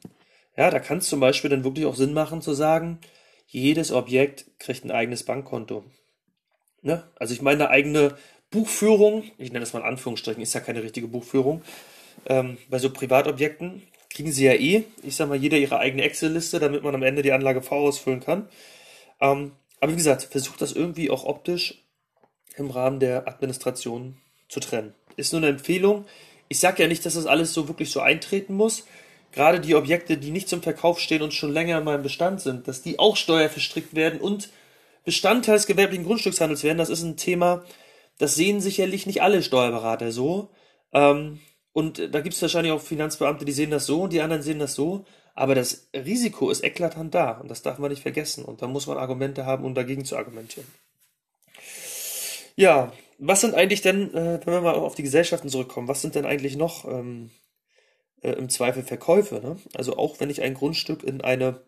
Ja, 0.58 0.72
da 0.72 0.80
kann 0.80 0.98
es 0.98 1.08
zum 1.08 1.20
Beispiel 1.20 1.50
dann 1.50 1.64
wirklich 1.64 1.86
auch 1.86 1.96
Sinn 1.96 2.14
machen 2.14 2.42
zu 2.42 2.54
sagen, 2.54 3.00
jedes 3.48 3.92
Objekt 3.92 4.46
kriegt 4.60 4.86
ein 4.86 4.92
eigenes 4.92 5.24
Bankkonto. 5.24 5.84
Ne? 6.82 7.04
Also 7.16 7.34
ich 7.34 7.42
meine 7.42 7.66
eine 7.66 7.70
eigene 7.70 8.18
Buchführung, 8.52 9.24
ich 9.38 9.50
nenne 9.50 9.62
das 9.62 9.74
mal 9.74 9.80
in 9.80 9.86
Anführungsstrichen, 9.86 10.42
ist 10.42 10.54
ja 10.54 10.62
keine 10.62 10.84
richtige 10.84 11.08
Buchführung, 11.08 11.64
ähm, 12.28 12.58
bei 12.70 12.80
so 12.80 12.92
Privatobjekten 12.92 13.84
kriegen 14.10 14.32
sie 14.32 14.46
ja 14.46 14.54
eh, 14.54 14.84
ich 15.04 15.16
sag 15.16 15.30
mal, 15.30 15.38
jeder 15.38 15.58
ihre 15.58 15.80
eigene 15.80 16.04
Excel-Liste, 16.04 16.60
damit 16.60 16.84
man 16.84 16.96
am 16.96 17.04
Ende 17.04 17.22
die 17.22 17.32
Anlage 17.32 17.62
V 17.62 17.88
ausfüllen 17.88 18.20
kann. 18.20 18.48
Ähm, 19.20 19.54
aber 19.80 19.92
wie 19.92 19.98
gesagt, 19.98 20.24
versucht 20.24 20.62
das 20.62 20.74
irgendwie 20.74 21.10
auch 21.10 21.26
optisch 21.26 21.84
im 22.56 22.70
Rahmen 22.72 23.00
der 23.00 23.28
Administration 23.28 24.18
zu 24.48 24.60
trennen 24.60 24.94
ist 25.18 25.34
nur 25.34 25.42
eine 25.42 25.50
Empfehlung. 25.50 26.06
Ich 26.48 26.60
sage 26.60 26.84
ja 26.84 26.88
nicht, 26.88 27.06
dass 27.06 27.16
das 27.16 27.26
alles 27.26 27.54
so 27.54 27.68
wirklich 27.68 27.92
so 27.92 28.00
eintreten 28.00 28.54
muss. 28.54 28.86
Gerade 29.38 29.60
die 29.60 29.76
Objekte, 29.76 30.18
die 30.18 30.32
nicht 30.32 30.50
zum 30.50 30.64
Verkauf 30.64 31.00
stehen 31.00 31.22
und 31.22 31.32
schon 31.32 31.54
länger 31.54 31.78
in 31.78 31.84
meinem 31.84 32.02
Bestand 32.02 32.42
sind, 32.42 32.68
dass 32.68 32.82
die 32.82 32.98
auch 32.98 33.16
steuerverstrickt 33.16 33.94
werden 33.94 34.20
und 34.20 34.50
Bestandteil 35.06 35.58
des 35.58 35.68
gewerblichen 35.68 36.06
Grundstückshandels 36.08 36.64
werden, 36.64 36.80
das 36.80 36.90
ist 36.90 37.04
ein 37.04 37.18
Thema, 37.18 37.64
das 38.18 38.34
sehen 38.34 38.62
sicherlich 38.62 39.06
nicht 39.06 39.22
alle 39.22 39.44
Steuerberater 39.44 40.12
so. 40.12 40.50
Ähm, 40.92 41.40
und 41.72 42.00
da 42.16 42.22
gibt 42.22 42.34
es 42.34 42.42
wahrscheinlich 42.42 42.74
auch 42.74 42.82
Finanzbeamte, 42.82 43.46
die 43.46 43.52
sehen 43.52 43.70
das 43.70 43.86
so 43.86 44.02
und 44.02 44.12
die 44.12 44.22
anderen 44.22 44.42
sehen 44.42 44.58
das 44.58 44.74
so. 44.74 45.06
Aber 45.36 45.54
das 45.54 45.88
Risiko 45.94 46.50
ist 46.50 46.64
eklatant 46.64 47.14
da 47.14 47.34
und 47.34 47.52
das 47.52 47.62
darf 47.62 47.78
man 47.78 47.92
nicht 47.92 48.02
vergessen. 48.02 48.44
Und 48.44 48.64
da 48.64 48.68
muss 48.68 48.88
man 48.88 48.98
Argumente 48.98 49.46
haben, 49.46 49.66
um 49.66 49.76
dagegen 49.76 50.04
zu 50.04 50.18
argumentieren. 50.18 50.68
Ja, 52.56 52.92
was 53.20 53.42
sind 53.42 53.54
eigentlich 53.54 53.84
denn, 53.84 54.12
äh, 54.16 54.40
wenn 54.44 54.54
wir 54.56 54.62
mal 54.62 54.74
auf 54.74 54.96
die 54.96 55.04
Gesellschaften 55.04 55.50
zurückkommen, 55.50 55.88
was 55.88 56.02
sind 56.02 56.16
denn 56.16 56.26
eigentlich 56.26 56.56
noch 56.56 56.86
ähm, 56.86 57.30
äh, 58.22 58.32
im 58.32 58.50
Zweifel 58.50 58.84
Verkäufe? 58.84 59.36
Ne? 59.36 59.58
Also 59.74 59.98
auch 59.98 60.20
wenn 60.20 60.30
ich 60.30 60.42
ein 60.42 60.54
Grundstück 60.54 61.04
in 61.04 61.22
eine 61.22 61.62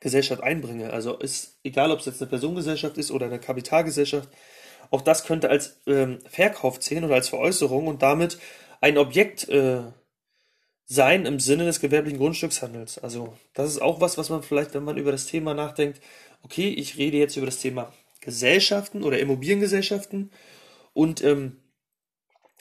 Gesellschaft 0.00 0.42
einbringe, 0.42 0.92
also 0.92 1.16
ist 1.18 1.58
egal, 1.64 1.90
ob 1.90 2.00
es 2.00 2.06
jetzt 2.06 2.20
eine 2.20 2.28
Personengesellschaft 2.28 2.98
ist 2.98 3.10
oder 3.10 3.26
eine 3.26 3.40
Kapitalgesellschaft, 3.40 4.28
auch 4.90 5.00
das 5.00 5.24
könnte 5.24 5.48
als 5.48 5.80
ähm, 5.86 6.18
Verkauf 6.28 6.78
zählen 6.80 7.04
oder 7.04 7.14
als 7.14 7.28
Veräußerung 7.28 7.86
und 7.86 8.02
damit 8.02 8.38
ein 8.80 8.98
Objekt 8.98 9.48
äh, 9.48 9.82
sein 10.86 11.24
im 11.26 11.40
Sinne 11.40 11.64
des 11.64 11.80
gewerblichen 11.80 12.18
Grundstückshandels. 12.18 12.98
Also 12.98 13.34
das 13.54 13.70
ist 13.70 13.80
auch 13.80 14.00
was, 14.00 14.18
was 14.18 14.28
man 14.28 14.42
vielleicht, 14.42 14.74
wenn 14.74 14.84
man 14.84 14.98
über 14.98 15.12
das 15.12 15.26
Thema 15.26 15.54
nachdenkt, 15.54 16.00
okay, 16.42 16.68
ich 16.68 16.98
rede 16.98 17.16
jetzt 17.16 17.36
über 17.36 17.46
das 17.46 17.58
Thema 17.58 17.92
Gesellschaften 18.20 19.02
oder 19.02 19.18
Immobiliengesellschaften 19.18 20.30
und 20.92 21.24
ähm, 21.24 21.56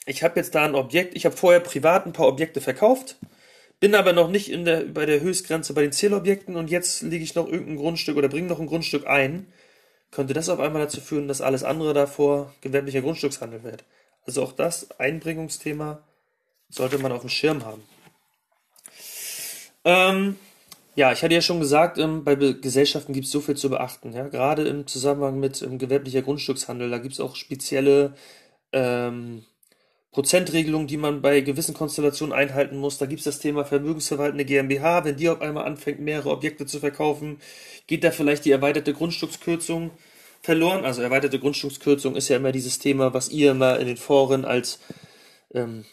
ich 0.05 0.23
habe 0.23 0.39
jetzt 0.39 0.55
da 0.55 0.65
ein 0.65 0.75
Objekt, 0.75 1.15
ich 1.15 1.25
habe 1.25 1.35
vorher 1.35 1.59
privat 1.59 2.05
ein 2.05 2.13
paar 2.13 2.27
Objekte 2.27 2.61
verkauft, 2.61 3.17
bin 3.79 3.95
aber 3.95 4.13
noch 4.13 4.29
nicht 4.29 4.49
in 4.49 4.65
der, 4.65 4.81
bei 4.85 5.05
der 5.05 5.21
Höchstgrenze 5.21 5.73
bei 5.73 5.81
den 5.81 5.91
Zielobjekten 5.91 6.55
und 6.55 6.69
jetzt 6.69 7.01
lege 7.01 7.23
ich 7.23 7.35
noch 7.35 7.47
irgendein 7.47 7.77
Grundstück 7.77 8.17
oder 8.17 8.29
bringe 8.29 8.47
noch 8.47 8.59
ein 8.59 8.67
Grundstück 8.67 9.07
ein, 9.07 9.47
könnte 10.11 10.33
das 10.33 10.49
auf 10.49 10.59
einmal 10.59 10.81
dazu 10.81 11.01
führen, 11.01 11.27
dass 11.27 11.41
alles 11.41 11.63
andere 11.63 11.93
davor 11.93 12.53
gewerblicher 12.61 13.01
Grundstückshandel 13.01 13.63
wird. 13.63 13.83
Also 14.25 14.43
auch 14.43 14.53
das 14.53 14.91
Einbringungsthema 14.99 16.03
sollte 16.69 16.97
man 16.97 17.11
auf 17.11 17.21
dem 17.21 17.29
Schirm 17.29 17.65
haben. 17.65 17.83
Ähm, 19.85 20.37
ja, 20.95 21.11
ich 21.11 21.23
hatte 21.23 21.33
ja 21.33 21.41
schon 21.41 21.59
gesagt, 21.59 21.97
ähm, 21.97 22.23
bei 22.23 22.35
Gesellschaften 22.35 23.13
gibt 23.13 23.25
es 23.25 23.31
so 23.31 23.41
viel 23.41 23.55
zu 23.55 23.69
beachten. 23.69 24.13
Ja? 24.13 24.27
Gerade 24.27 24.67
im 24.67 24.87
Zusammenhang 24.87 25.39
mit 25.39 25.61
ähm, 25.61 25.77
gewerblicher 25.77 26.21
Grundstückshandel, 26.21 26.89
da 26.89 26.99
gibt 26.99 27.15
es 27.15 27.19
auch 27.19 27.35
spezielle 27.35 28.13
ähm, 28.71 29.43
Prozentregelungen, 30.13 30.88
die 30.88 30.95
man 30.95 31.21
bei 31.21 31.41
gewissen 31.41 31.73
Konstellationen 31.73 32.34
einhalten 32.34 32.78
muss. 32.78 32.97
Da 32.97 33.06
gibt 33.06 33.19
es 33.19 33.26
das 33.26 33.39
Thema 33.39 33.65
vermögensverwaltende 33.65 34.45
GmbH. 34.45 35.04
Wenn 35.04 35.17
die 35.17 35.28
auf 35.28 35.41
einmal 35.41 35.65
anfängt, 35.65 35.99
mehrere 35.99 36.30
Objekte 36.30 36.65
zu 36.65 36.80
verkaufen, 36.80 37.39
geht 37.88 38.06
da 38.06 38.12
vielleicht 38.12 38.45
die 38.45 38.52
erweiterte 38.52 38.93
Grundstückskürzung 38.93 39.91
verloren. 40.41 40.86
Also 40.86 41.02
erweiterte 41.02 41.39
Grundstückskürzung 41.39 42.15
ist 42.15 42.30
ja 42.30 42.38
immer 42.38 42.54
dieses 42.54 42.80
Thema, 42.80 43.13
was 43.13 43.30
ihr 43.30 43.52
immer 43.52 43.80
in 43.80 43.88
den 43.88 43.97
Foren 43.97 44.45
als 44.45 44.80
ähm, 45.54 45.84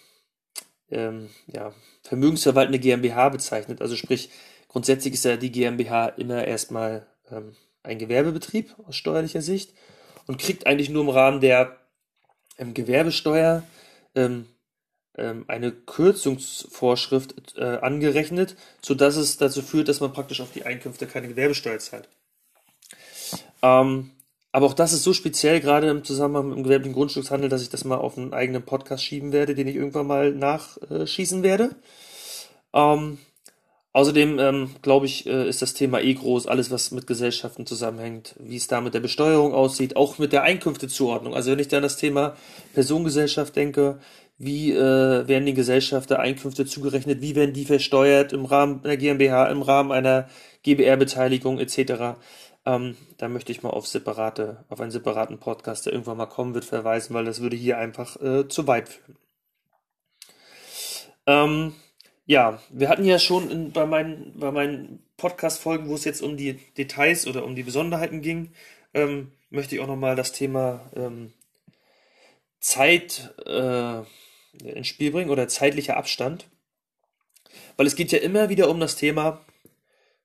ähm, 0.90 1.30
ja, 1.48 1.72
vermögensverwaltende 2.04 2.78
GmbH 2.78 3.30
bezeichnet. 3.30 3.80
Also 3.80 3.96
sprich, 3.96 4.30
Grundsätzlich 4.70 5.14
ist 5.14 5.24
ja 5.24 5.36
die 5.36 5.50
GmbH 5.50 6.10
immer 6.10 6.44
erstmal 6.44 7.08
ähm, 7.28 7.56
ein 7.82 7.98
Gewerbebetrieb 7.98 8.72
aus 8.86 8.94
steuerlicher 8.94 9.42
Sicht 9.42 9.74
und 10.28 10.40
kriegt 10.40 10.64
eigentlich 10.64 10.90
nur 10.90 11.02
im 11.02 11.08
Rahmen 11.08 11.40
der 11.40 11.76
ähm, 12.56 12.72
Gewerbesteuer 12.72 13.64
ähm, 14.14 14.46
ähm 15.16 15.44
eine 15.48 15.72
Kürzungsvorschrift 15.72 17.56
äh, 17.56 17.78
angerechnet, 17.80 18.56
sodass 18.82 19.16
es 19.16 19.36
dazu 19.36 19.62
führt, 19.62 19.88
dass 19.88 20.00
man 20.00 20.12
praktisch 20.12 20.40
auf 20.40 20.52
die 20.52 20.64
Einkünfte 20.64 21.06
keine 21.06 21.28
Gewerbesteuer 21.28 21.78
zahlt. 21.78 22.08
Ähm, 23.62 24.10
aber 24.52 24.66
auch 24.66 24.74
das 24.74 24.92
ist 24.92 25.04
so 25.04 25.12
speziell, 25.12 25.60
gerade 25.60 25.88
im 25.88 26.04
Zusammenhang 26.04 26.48
mit 26.48 26.58
dem 26.58 26.64
gewerblichen 26.64 26.94
Grundstückshandel, 26.94 27.48
dass 27.48 27.62
ich 27.62 27.68
das 27.68 27.84
mal 27.84 27.98
auf 27.98 28.18
einen 28.18 28.32
eigenen 28.32 28.64
Podcast 28.64 29.04
schieben 29.04 29.32
werde, 29.32 29.54
den 29.54 29.68
ich 29.68 29.76
irgendwann 29.76 30.08
mal 30.08 30.32
nachschießen 30.32 31.42
werde. 31.42 31.76
Ähm, 32.72 33.18
Außerdem 33.92 34.38
ähm, 34.38 34.70
glaube 34.82 35.06
ich, 35.06 35.26
äh, 35.26 35.48
ist 35.48 35.62
das 35.62 35.74
Thema 35.74 36.00
eh 36.00 36.14
groß, 36.14 36.46
alles 36.46 36.70
was 36.70 36.92
mit 36.92 37.08
Gesellschaften 37.08 37.66
zusammenhängt, 37.66 38.36
wie 38.38 38.56
es 38.56 38.68
da 38.68 38.80
mit 38.80 38.94
der 38.94 39.00
Besteuerung 39.00 39.52
aussieht, 39.52 39.96
auch 39.96 40.18
mit 40.18 40.32
der 40.32 40.44
Einkünftezuordnung. 40.44 41.34
Also 41.34 41.50
wenn 41.50 41.58
ich 41.58 41.66
da 41.68 41.78
an 41.78 41.82
das 41.82 41.96
Thema 41.96 42.36
Personengesellschaft 42.72 43.56
denke, 43.56 43.98
wie 44.38 44.72
äh, 44.72 45.26
werden 45.28 45.44
die 45.44 45.54
Gesellschaften 45.54 46.14
Einkünfte 46.14 46.66
zugerechnet, 46.66 47.20
wie 47.20 47.34
werden 47.34 47.52
die 47.52 47.64
versteuert 47.64 48.32
im 48.32 48.44
Rahmen 48.44 48.84
einer 48.84 48.96
GmbH, 48.96 49.46
im 49.46 49.62
Rahmen 49.62 49.90
einer 49.90 50.28
GBR-Beteiligung 50.62 51.58
etc. 51.58 52.16
Ähm, 52.64 52.96
da 53.18 53.28
möchte 53.28 53.50
ich 53.50 53.62
mal 53.64 53.70
auf 53.70 53.88
separate, 53.88 54.64
auf 54.68 54.80
einen 54.80 54.92
separaten 54.92 55.38
Podcast, 55.38 55.86
der 55.86 55.94
irgendwann 55.94 56.16
mal 56.16 56.26
kommen 56.26 56.54
wird, 56.54 56.64
verweisen, 56.64 57.12
weil 57.12 57.24
das 57.24 57.40
würde 57.40 57.56
hier 57.56 57.76
einfach 57.78 58.20
äh, 58.22 58.46
zu 58.48 58.66
weit 58.68 58.88
führen. 58.88 59.16
Ähm, 61.26 61.74
Ja, 62.30 62.62
wir 62.70 62.88
hatten 62.88 63.04
ja 63.04 63.18
schon 63.18 63.50
in, 63.50 63.72
bei 63.72 63.86
meinen, 63.86 64.38
bei 64.38 64.52
meinen 64.52 65.02
Podcast-Folgen, 65.16 65.88
wo 65.88 65.96
es 65.96 66.04
jetzt 66.04 66.22
um 66.22 66.36
die 66.36 66.52
Details 66.78 67.26
oder 67.26 67.44
um 67.44 67.56
die 67.56 67.64
Besonderheiten 67.64 68.22
ging, 68.22 68.52
ähm, 68.94 69.32
möchte 69.50 69.74
ich 69.74 69.80
auch 69.80 69.88
nochmal 69.88 70.14
das 70.14 70.30
Thema 70.30 70.88
ähm, 70.94 71.32
Zeit 72.60 73.34
äh, 73.46 74.02
ins 74.62 74.86
Spiel 74.86 75.10
bringen 75.10 75.30
oder 75.30 75.48
zeitlicher 75.48 75.96
Abstand. 75.96 76.46
Weil 77.76 77.88
es 77.88 77.96
geht 77.96 78.12
ja 78.12 78.20
immer 78.20 78.48
wieder 78.48 78.70
um 78.70 78.78
das 78.78 78.94
Thema 78.94 79.44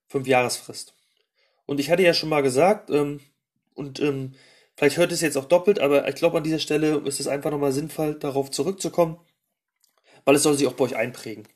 Fünfjahresfrist. 0.06 0.94
Und 1.66 1.80
ich 1.80 1.90
hatte 1.90 2.04
ja 2.04 2.14
schon 2.14 2.28
mal 2.28 2.42
gesagt, 2.42 2.88
ähm, 2.88 3.18
und 3.74 3.98
ähm, 3.98 4.36
vielleicht 4.76 4.96
hört 4.96 5.10
es 5.10 5.22
jetzt 5.22 5.36
auch 5.36 5.46
doppelt, 5.46 5.80
aber 5.80 6.06
ich 6.06 6.14
glaube 6.14 6.38
an 6.38 6.44
dieser 6.44 6.60
Stelle 6.60 6.98
ist 6.98 7.18
es 7.18 7.26
einfach 7.26 7.50
nochmal 7.50 7.72
sinnvoll, 7.72 8.14
darauf 8.14 8.52
zurückzukommen, 8.52 9.18
weil 10.24 10.36
es 10.36 10.44
soll 10.44 10.54
sich 10.56 10.68
auch 10.68 10.74
bei 10.74 10.84
euch 10.84 10.94
einprägen. 10.94 11.48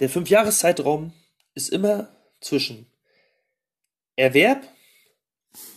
Der 0.00 0.08
Fünfjahreszeitraum 0.08 1.12
ist 1.54 1.68
immer 1.68 2.08
zwischen 2.40 2.86
Erwerb 4.16 4.66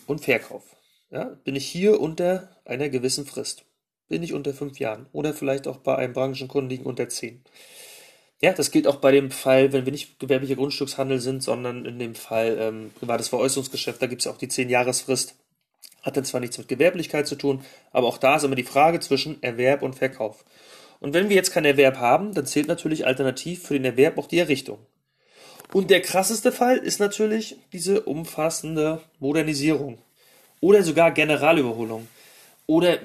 und 0.07 0.21
Verkauf. 0.21 0.63
Ja, 1.12 1.25
bin 1.43 1.57
ich 1.57 1.67
hier 1.67 1.99
unter 1.99 2.55
einer 2.63 2.88
gewissen 2.88 3.25
Frist. 3.25 3.65
Bin 4.07 4.23
ich 4.23 4.33
unter 4.33 4.53
fünf 4.53 4.79
Jahren 4.79 5.07
oder 5.12 5.33
vielleicht 5.33 5.67
auch 5.67 5.77
bei 5.77 5.97
einem 5.97 6.13
Branchenkundigen 6.13 6.86
unter 6.86 7.09
zehn. 7.09 7.43
Ja, 8.41 8.53
das 8.53 8.71
gilt 8.71 8.88
auch 8.88 8.97
bei 8.97 9.12
dem 9.12 9.29
Fall, 9.29 9.73
wenn 9.73 9.86
wir 9.86 9.91
nicht 9.91 10.19
gewerblicher 10.19 10.55
Grundstückshandel 10.55 11.19
sind, 11.19 11.43
sondern 11.43 11.86
in 11.86 11.99
dem 11.99 12.15
Fall 12.15 12.57
ähm, 12.59 12.91
privates 12.97 13.27
Veräußerungsgeschäft, 13.27 14.01
da 14.01 14.07
gibt 14.07 14.21
es 14.21 14.25
ja 14.25 14.31
auch 14.31 14.38
die 14.38 14.49
10-Jahresfrist. 14.49 15.36
Hat 16.01 16.17
dann 16.17 16.25
zwar 16.25 16.41
nichts 16.41 16.57
mit 16.57 16.67
Gewerblichkeit 16.69 17.27
zu 17.27 17.36
tun, 17.36 17.63
aber 17.91 18.07
auch 18.07 18.17
da 18.17 18.38
ist 18.38 18.43
immer 18.43 18.55
die 18.55 18.63
Frage 18.63 19.01
zwischen 19.01 19.41
Erwerb 19.43 19.81
und 19.81 19.95
Verkauf. 19.95 20.43
Und 21.03 21.13
wenn 21.13 21.27
wir 21.27 21.35
jetzt 21.35 21.51
keinen 21.51 21.65
Erwerb 21.65 21.97
haben, 21.97 22.33
dann 22.33 22.45
zählt 22.45 22.69
natürlich 22.69 23.05
alternativ 23.05 23.63
für 23.63 23.73
den 23.73 23.83
Erwerb 23.83 24.17
auch 24.17 24.25
die 24.25 24.39
Errichtung. 24.39 24.79
Und 25.73 25.89
der 25.89 26.01
krasseste 26.01 26.53
Fall 26.53 26.77
ist 26.77 27.01
natürlich 27.01 27.57
diese 27.73 28.03
umfassende 28.03 29.01
Modernisierung 29.19 29.97
oder 30.61 30.81
sogar 30.81 31.11
Generalüberholung. 31.11 32.07
Oder 32.67 32.99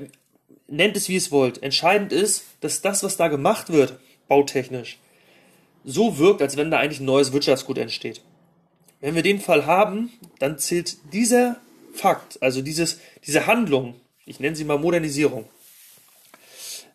nennt 0.69 0.97
es 0.97 1.09
wie 1.09 1.17
es 1.17 1.33
wollt. 1.33 1.61
Entscheidend 1.61 2.13
ist, 2.13 2.45
dass 2.61 2.83
das, 2.83 3.03
was 3.03 3.17
da 3.17 3.27
gemacht 3.27 3.71
wird, 3.73 3.99
bautechnisch, 4.29 5.01
so 5.85 6.19
wirkt, 6.19 6.41
als 6.41 6.57
wenn 6.57 6.71
da 6.71 6.79
eigentlich 6.79 7.01
ein 7.01 7.07
neues 7.07 7.33
Wirtschaftsgut 7.33 7.79
entsteht. 7.79 8.23
Wenn 9.01 9.17
wir 9.17 9.23
den 9.25 9.41
Fall 9.41 9.67
haben, 9.67 10.13
dann 10.39 10.57
zählt 10.61 10.99
dieser 11.13 11.57
Fakt, 11.95 12.41
also 12.45 12.63
dieses, 12.63 13.01
diese 13.27 13.49
Handlung, 13.49 13.97
ich 14.25 14.39
nenne 14.39 14.55
sie 14.55 14.65
mal 14.65 14.79
Modernisierung, 14.79 15.47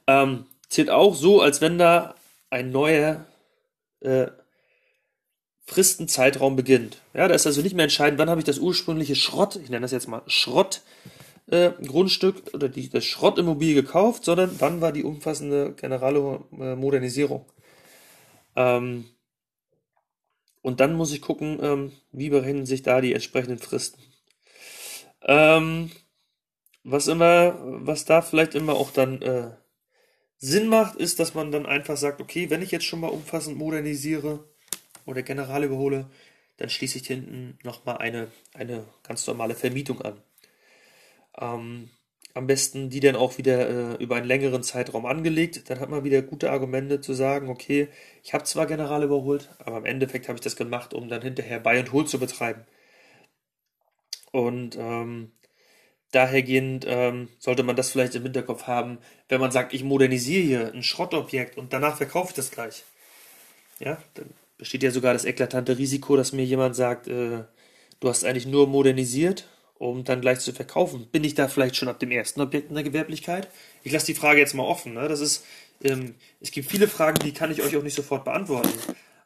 ähm, 0.08 0.46
zählt 0.74 0.90
auch 0.90 1.16
so, 1.16 1.42
als 1.42 1.62
wenn 1.62 1.78
da 1.78 2.16
ein 2.50 2.72
neuer 2.72 3.26
äh, 4.02 4.28
Fristenzeitraum 5.66 6.56
beginnt. 6.56 7.02
Ja, 7.14 7.28
da 7.28 7.36
ist 7.36 7.48
also 7.48 7.62
nicht 7.62 7.76
mehr 7.76 7.84
entscheidend, 7.84 8.20
wann 8.20 8.30
habe 8.30 8.42
ich 8.42 8.46
das 8.46 8.60
ursprüngliche 8.60 9.16
Schrott, 9.16 9.56
ich 9.56 9.70
nenne 9.70 9.82
das 9.82 9.92
jetzt 9.92 10.08
mal 10.08 10.24
Schrott, 10.28 10.82
äh, 11.48 11.72
Grundstück 11.86 12.54
oder 12.54 12.70
die, 12.70 12.90
das 12.90 13.06
Schrottimmobilie 13.06 13.76
gekauft, 13.76 14.26
sondern 14.26 14.56
wann 14.60 14.82
war 14.82 14.92
die 14.92 15.04
umfassende 15.04 15.74
generale 15.74 16.42
äh, 16.60 16.76
Modernisierung. 16.76 17.46
Ähm, 18.56 19.06
und 20.62 20.80
dann 20.80 20.96
muss 20.96 21.12
ich 21.14 21.22
gucken, 21.22 21.60
ähm, 21.62 21.92
wie 22.12 22.30
berechnen 22.30 22.66
sich 22.66 22.84
da 22.84 23.02
die 23.02 23.14
entsprechenden 23.14 23.60
Fristen. 23.60 24.02
Ähm, 25.22 25.92
was 26.84 27.08
immer, 27.08 27.58
was 27.62 28.06
da 28.06 28.22
vielleicht 28.22 28.56
immer 28.56 28.74
auch 28.74 28.92
dann 28.92 29.22
äh, 29.22 29.52
Sinn 30.46 30.68
macht, 30.68 30.98
ist, 30.98 31.22
dass 31.22 31.36
man 31.36 31.54
dann 31.54 31.66
einfach 31.66 31.96
sagt, 31.96 32.20
okay, 32.20 32.50
wenn 32.50 32.62
ich 32.62 32.72
jetzt 32.72 32.84
schon 32.84 33.00
mal 33.00 33.08
umfassend 33.08 33.58
modernisiere 33.58 34.44
oder 35.06 35.22
general 35.22 35.64
überhole, 35.64 36.10
dann 36.58 36.70
schließe 36.70 36.98
ich 36.98 37.08
hinten 37.08 37.58
nochmal 37.64 38.00
eine, 38.00 38.28
eine 38.54 38.84
ganz 39.04 39.26
normale 39.26 39.56
Vermietung 39.56 40.02
an. 40.02 40.22
Ähm, 41.40 41.92
am 42.34 42.46
besten 42.46 42.90
die 42.90 43.00
dann 43.00 43.16
auch 43.16 43.38
wieder 43.38 43.96
äh, 44.00 44.04
über 44.04 44.18
einen 44.18 44.28
längeren 44.28 44.64
Zeitraum 44.64 45.06
angelegt. 45.06 45.70
Dann 45.70 45.80
hat 45.80 45.90
man 45.90 46.04
wieder 46.04 46.22
gute 46.22 46.52
Argumente 46.52 47.00
zu 47.00 47.14
sagen, 47.14 47.48
okay, 47.48 47.88
ich 48.22 48.34
habe 48.34 48.44
zwar 48.44 48.66
general 48.66 49.04
überholt, 49.04 49.50
aber 49.60 49.78
im 49.78 49.86
Endeffekt 49.86 50.28
habe 50.28 50.36
ich 50.36 50.44
das 50.44 50.58
gemacht, 50.58 50.94
um 50.94 51.08
dann 51.08 51.22
hinterher 51.22 51.62
Buy 51.62 51.80
und 51.80 51.94
Hold 51.94 52.10
zu 52.10 52.20
betreiben. 52.20 52.66
Und 54.34 54.76
ähm, 54.78 55.32
dahergehend 56.14 56.86
ähm, 56.88 57.30
sollte 57.40 57.64
man 57.64 57.76
das 57.76 57.92
vielleicht 57.92 58.16
im 58.16 58.24
Hinterkopf 58.24 58.64
haben, 58.64 58.98
wenn 59.30 59.42
man 59.42 59.52
sagt, 59.52 59.74
ich 59.74 59.84
modernisiere 59.84 60.44
hier 60.44 60.74
ein 60.74 60.84
Schrottobjekt 60.84 61.58
und 61.58 61.74
danach 61.74 61.98
verkaufe 61.98 62.30
ich 62.30 62.36
das 62.36 62.52
gleich. 62.52 62.84
Ja, 63.80 63.98
dann 64.14 64.30
besteht 64.58 64.84
ja 64.84 64.92
sogar 64.92 65.14
das 65.14 65.26
eklatante 65.26 65.78
Risiko, 65.78 66.16
dass 66.16 66.32
mir 66.32 66.46
jemand 66.46 66.76
sagt, 66.76 67.08
äh, 67.08 67.44
du 68.00 68.10
hast 68.10 68.24
eigentlich 68.24 68.46
nur 68.46 68.68
modernisiert 68.68 69.48
um 69.84 70.04
dann 70.04 70.22
gleich 70.22 70.40
zu 70.40 70.54
verkaufen. 70.54 71.08
Bin 71.12 71.24
ich 71.24 71.36
da 71.36 71.48
vielleicht 71.48 71.76
schon 71.76 71.90
ab 71.90 72.00
dem 72.00 72.12
ersten 72.12 72.40
Objekt 72.42 72.70
in 72.70 72.76
der 72.76 72.84
Gewerblichkeit? 72.84 73.50
Ich 73.84 73.92
lasse 73.92 74.06
die 74.06 74.14
Frage 74.14 74.40
jetzt 74.40 74.54
mal 74.54 74.64
offen. 74.64 74.94
Ne? 74.94 75.08
Das 75.08 75.20
ist, 75.20 75.46
ähm, 75.84 76.16
es 76.40 76.52
gibt 76.52 76.70
viele 76.70 76.88
Fragen, 76.88 77.20
die 77.20 77.34
kann 77.34 77.52
ich 77.52 77.62
euch 77.62 77.76
auch 77.76 77.84
nicht 77.84 77.96
sofort 77.96 78.24
beantworten. 78.24 78.72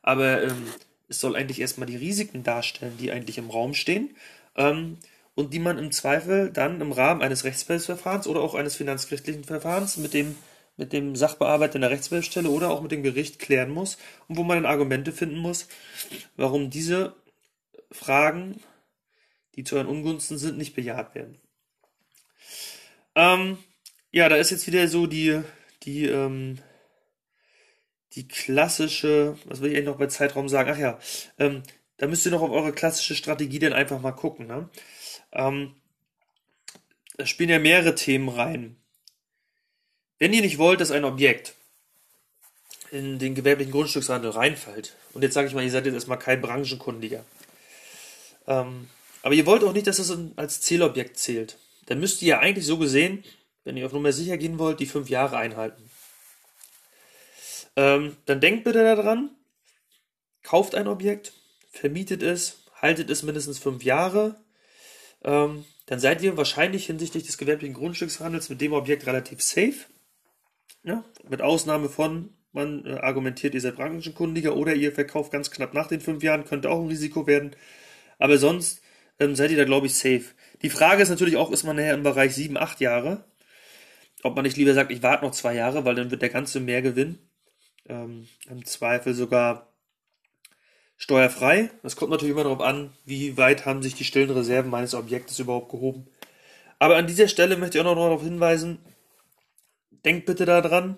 Aber 0.02 0.42
ähm, 0.42 0.64
es 1.10 1.20
soll 1.20 1.36
eigentlich 1.36 1.62
erstmal 1.62 1.88
die 1.88 1.96
Risiken 1.96 2.44
darstellen, 2.44 2.98
die 3.00 3.12
eigentlich 3.12 3.38
im 3.38 3.50
Raum 3.50 3.74
stehen 3.74 4.16
ähm, 4.56 4.98
und 5.38 5.54
die 5.54 5.60
man 5.60 5.78
im 5.78 5.92
Zweifel 5.92 6.52
dann 6.52 6.82
im 6.82 6.92
Rahmen 6.92 7.22
eines 7.22 7.44
Rechtsbehelfsverfahrens 7.44 8.28
oder 8.28 8.42
auch 8.42 8.56
eines 8.56 8.76
finanzgerichtlichen 8.76 9.44
Verfahrens 9.44 9.98
mit 9.98 10.14
dem 10.14 10.36
mit 10.80 10.94
dem 10.94 11.16
Sachbearbeiter 11.16 11.76
in 11.76 11.82
der 11.82 11.90
Rechtsbehelfsstelle 11.90 12.50
oder 12.50 12.70
auch 12.70 12.82
mit 12.82 12.92
dem 12.92 13.02
Gericht 13.02 13.40
klären 13.40 13.72
muss 13.72 13.98
und 14.28 14.38
wo 14.38 14.44
man 14.44 14.58
dann 14.58 14.72
Argumente 14.72 15.12
finden 15.12 15.38
muss, 15.38 15.68
warum 16.36 16.70
diese 16.70 17.16
Fragen 17.92 18.60
die 19.56 19.64
zu 19.64 19.76
euren 19.76 19.88
Ungunsten 19.88 20.38
sind, 20.38 20.58
nicht 20.58 20.76
bejaht 20.76 21.16
werden. 21.16 21.40
Ähm, 23.16 23.58
ja, 24.12 24.30
da 24.30 24.36
ist 24.36 24.52
jetzt 24.52 24.68
wieder 24.68 24.88
so 24.88 25.08
die, 25.08 25.42
die, 25.84 26.06
ähm, 26.06 26.60
die 28.14 28.28
klassische, 28.28 29.36
was 29.46 29.62
will 29.62 29.72
ich 29.72 29.78
eigentlich 29.78 29.88
noch 29.88 29.98
bei 29.98 30.06
Zeitraum 30.08 30.48
sagen? 30.48 30.72
Ach 30.72 30.78
ja, 30.78 31.00
ähm, 31.40 31.64
da 31.98 32.08
müsst 32.08 32.26
ihr 32.26 32.32
noch 32.32 32.44
auf 32.44 32.52
eure 32.52 32.72
klassische 32.72 33.16
Strategie 33.16 33.58
dann 33.58 33.74
einfach 33.74 34.00
mal 34.00 34.12
gucken. 34.12 34.46
Ne? 34.46 34.70
Ähm, 35.32 35.76
da 37.18 37.26
spielen 37.26 37.50
ja 37.50 37.60
mehrere 37.60 37.96
Themen 37.96 38.30
rein. 38.30 38.78
Wenn 40.20 40.34
ihr 40.34 40.42
nicht 40.42 40.58
wollt, 40.58 40.82
dass 40.82 40.92
ein 40.92 41.06
Objekt 41.06 41.54
in 42.92 43.20
den 43.20 43.36
gewerblichen 43.36 43.72
Grundstückshandel 43.72 44.32
reinfällt, 44.32 44.96
und 45.14 45.24
jetzt 45.24 45.34
sage 45.34 45.48
ich 45.48 45.54
mal, 45.54 45.64
ihr 45.64 45.72
seid 45.72 45.86
jetzt 45.86 45.96
erstmal 45.96 46.20
kein 46.20 46.42
Branchenkundiger, 46.42 47.26
ähm, 48.48 48.88
aber 49.22 49.34
ihr 49.34 49.46
wollt 49.46 49.64
auch 49.64 49.74
nicht, 49.74 49.88
dass 49.88 50.00
es 50.00 50.18
als 50.38 50.62
Zielobjekt 50.62 51.18
zählt. 51.18 51.58
Dann 51.88 52.00
müsst 52.00 52.22
ihr 52.22 52.30
ja 52.30 52.40
eigentlich 52.40 52.66
so 52.66 52.78
gesehen, 52.78 53.24
wenn 53.64 53.76
ihr 53.78 53.86
auf 53.86 53.94
Nummer 53.94 54.14
sicher 54.14 54.38
gehen 54.38 54.60
wollt, 54.60 54.80
die 54.80 54.86
fünf 54.86 55.10
Jahre 55.10 55.38
einhalten. 55.38 55.90
Ähm, 57.76 58.16
dann 58.26 58.42
denkt 58.42 58.64
bitte 58.64 58.84
daran, 58.84 59.32
kauft 60.44 60.76
ein 60.76 60.88
Objekt, 60.88 61.34
vermietet 61.72 62.24
es, 62.24 62.60
haltet 62.82 63.10
es 63.10 63.24
mindestens 63.24 63.60
fünf 63.60 63.84
Jahre. 63.84 64.40
Ähm, 65.24 65.66
dann 65.86 66.00
seid 66.00 66.22
ihr 66.22 66.38
wahrscheinlich 66.38 66.86
hinsichtlich 66.86 67.24
des 67.24 67.38
gewerblichen 67.38 67.76
Grundstückshandels 67.76 68.50
mit 68.50 68.62
dem 68.62 68.74
Objekt 68.74 69.08
relativ 69.08 69.42
safe. 69.42 69.86
Ja, 70.84 71.04
mit 71.28 71.42
Ausnahme 71.42 71.90
von, 71.90 72.36
man 72.52 72.86
äh, 72.86 73.00
argumentiert, 73.00 73.54
ihr 73.54 73.62
seid 73.62 73.76
Branchenkundiger 73.76 74.56
oder 74.56 74.74
ihr 74.74 74.92
verkauft 74.92 75.32
ganz 75.32 75.52
knapp 75.52 75.74
nach 75.74 75.88
den 75.88 76.02
fünf 76.02 76.24
Jahren, 76.24 76.46
könnte 76.46 76.70
auch 76.70 76.82
ein 76.82 76.88
Risiko 76.88 77.28
werden. 77.28 77.56
Aber 78.20 78.38
sonst 78.38 78.82
ähm, 79.20 79.36
seid 79.36 79.52
ihr 79.52 79.58
da, 79.58 79.66
glaube 79.66 79.88
ich, 79.88 79.96
safe. 79.96 80.26
Die 80.62 80.70
Frage 80.70 81.04
ist 81.04 81.10
natürlich 81.10 81.38
auch, 81.38 81.52
ist 81.52 81.64
man 81.64 81.76
nachher 81.76 81.94
im 81.94 82.04
Bereich 82.04 82.36
7, 82.36 82.58
8 82.58 82.80
Jahre? 82.80 83.26
Ob 84.24 84.36
man 84.36 84.44
nicht 84.44 84.58
lieber 84.58 84.74
sagt, 84.74 84.92
ich 84.92 85.04
warte 85.04 85.26
noch 85.26 85.32
zwei 85.32 85.54
Jahre, 85.54 85.86
weil 85.86 85.96
dann 85.96 86.12
wird 86.12 86.22
der 86.22 86.30
ganze 86.30 86.60
Mehrgewinn 86.60 87.20
ähm, 87.88 88.28
im 88.50 88.66
Zweifel 88.66 89.14
sogar 89.14 89.67
steuerfrei. 90.98 91.70
Das 91.84 91.96
kommt 91.96 92.12
natürlich 92.12 92.34
immer 92.34 92.44
darauf 92.44 92.62
an, 92.62 92.92
wie 93.06 93.38
weit 93.38 93.66
haben 93.66 93.84
sich 93.84 93.96
die 93.96 94.04
stillen 94.04 94.32
Reserven 94.32 94.70
meines 94.70 94.94
Objektes 94.94 95.40
überhaupt 95.40 95.72
gehoben. 95.72 96.08
Aber 96.80 96.98
an 96.98 97.08
dieser 97.08 97.28
Stelle 97.28 97.58
möchte 97.58 97.78
ich 97.78 97.82
auch 97.82 97.96
noch 97.96 97.96
darauf 97.96 98.24
hinweisen, 98.24 98.80
denkt 100.06 100.26
bitte 100.26 100.46
daran, 100.46 100.98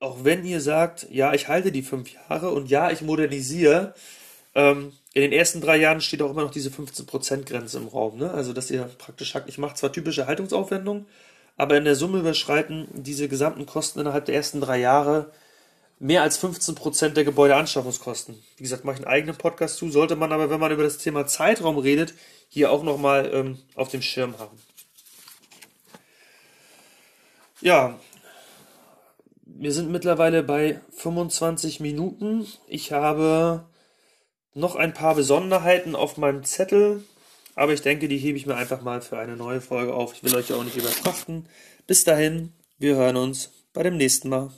auch 0.00 0.24
wenn 0.24 0.44
ihr 0.44 0.60
sagt, 0.60 1.06
ja, 1.10 1.34
ich 1.34 1.48
halte 1.48 1.72
die 1.72 1.82
fünf 1.82 2.12
Jahre 2.12 2.50
und 2.50 2.70
ja, 2.70 2.90
ich 2.90 3.02
modernisiere, 3.02 3.94
ähm, 4.54 4.92
in 5.14 5.22
den 5.22 5.32
ersten 5.32 5.60
drei 5.60 5.76
Jahren 5.76 6.00
steht 6.00 6.22
auch 6.22 6.30
immer 6.30 6.42
noch 6.42 6.50
diese 6.50 6.70
15%-Grenze 6.70 7.78
im 7.78 7.88
Raum. 7.88 8.18
Ne? 8.18 8.30
Also, 8.30 8.52
dass 8.52 8.70
ihr 8.70 8.84
praktisch 8.98 9.32
sagt, 9.32 9.48
ich 9.48 9.58
mache 9.58 9.74
zwar 9.74 9.92
typische 9.92 10.26
Haltungsaufwendungen, 10.26 11.06
aber 11.56 11.76
in 11.76 11.84
der 11.84 11.96
Summe 11.96 12.20
überschreiten 12.20 12.86
diese 12.92 13.28
gesamten 13.28 13.66
Kosten 13.66 13.98
innerhalb 14.00 14.26
der 14.26 14.36
ersten 14.36 14.60
drei 14.60 14.78
Jahre 14.78 15.32
mehr 16.00 16.22
als 16.22 16.42
15% 16.42 17.10
der 17.10 17.24
Gebäudeanschaffungskosten. 17.24 18.40
Wie 18.56 18.62
gesagt, 18.62 18.84
mache 18.84 18.96
ich 18.96 19.02
einen 19.02 19.12
eigenen 19.12 19.36
Podcast 19.36 19.76
zu, 19.76 19.90
sollte 19.90 20.16
man 20.16 20.32
aber, 20.32 20.50
wenn 20.50 20.60
man 20.60 20.72
über 20.72 20.82
das 20.84 20.98
Thema 20.98 21.26
Zeitraum 21.26 21.78
redet, 21.78 22.14
hier 22.48 22.70
auch 22.70 22.82
nochmal 22.82 23.30
ähm, 23.32 23.58
auf 23.74 23.88
dem 23.88 24.02
Schirm 24.02 24.38
haben. 24.38 24.58
Ja, 27.60 27.98
wir 29.44 29.72
sind 29.72 29.90
mittlerweile 29.90 30.44
bei 30.44 30.80
25 30.96 31.80
Minuten. 31.80 32.46
Ich 32.68 32.92
habe 32.92 33.64
noch 34.54 34.76
ein 34.76 34.94
paar 34.94 35.16
Besonderheiten 35.16 35.96
auf 35.96 36.16
meinem 36.16 36.44
Zettel, 36.44 37.02
aber 37.56 37.72
ich 37.72 37.82
denke, 37.82 38.06
die 38.06 38.18
hebe 38.18 38.38
ich 38.38 38.46
mir 38.46 38.54
einfach 38.54 38.82
mal 38.82 39.00
für 39.00 39.18
eine 39.18 39.36
neue 39.36 39.60
Folge 39.60 39.94
auf. 39.94 40.12
Ich 40.14 40.22
will 40.22 40.36
euch 40.36 40.52
auch 40.52 40.62
nicht 40.62 40.76
überfrachten. 40.76 41.48
Bis 41.88 42.04
dahin, 42.04 42.52
wir 42.78 42.94
hören 42.94 43.16
uns 43.16 43.50
bei 43.72 43.82
dem 43.82 43.96
nächsten 43.96 44.28
Mal. 44.28 44.52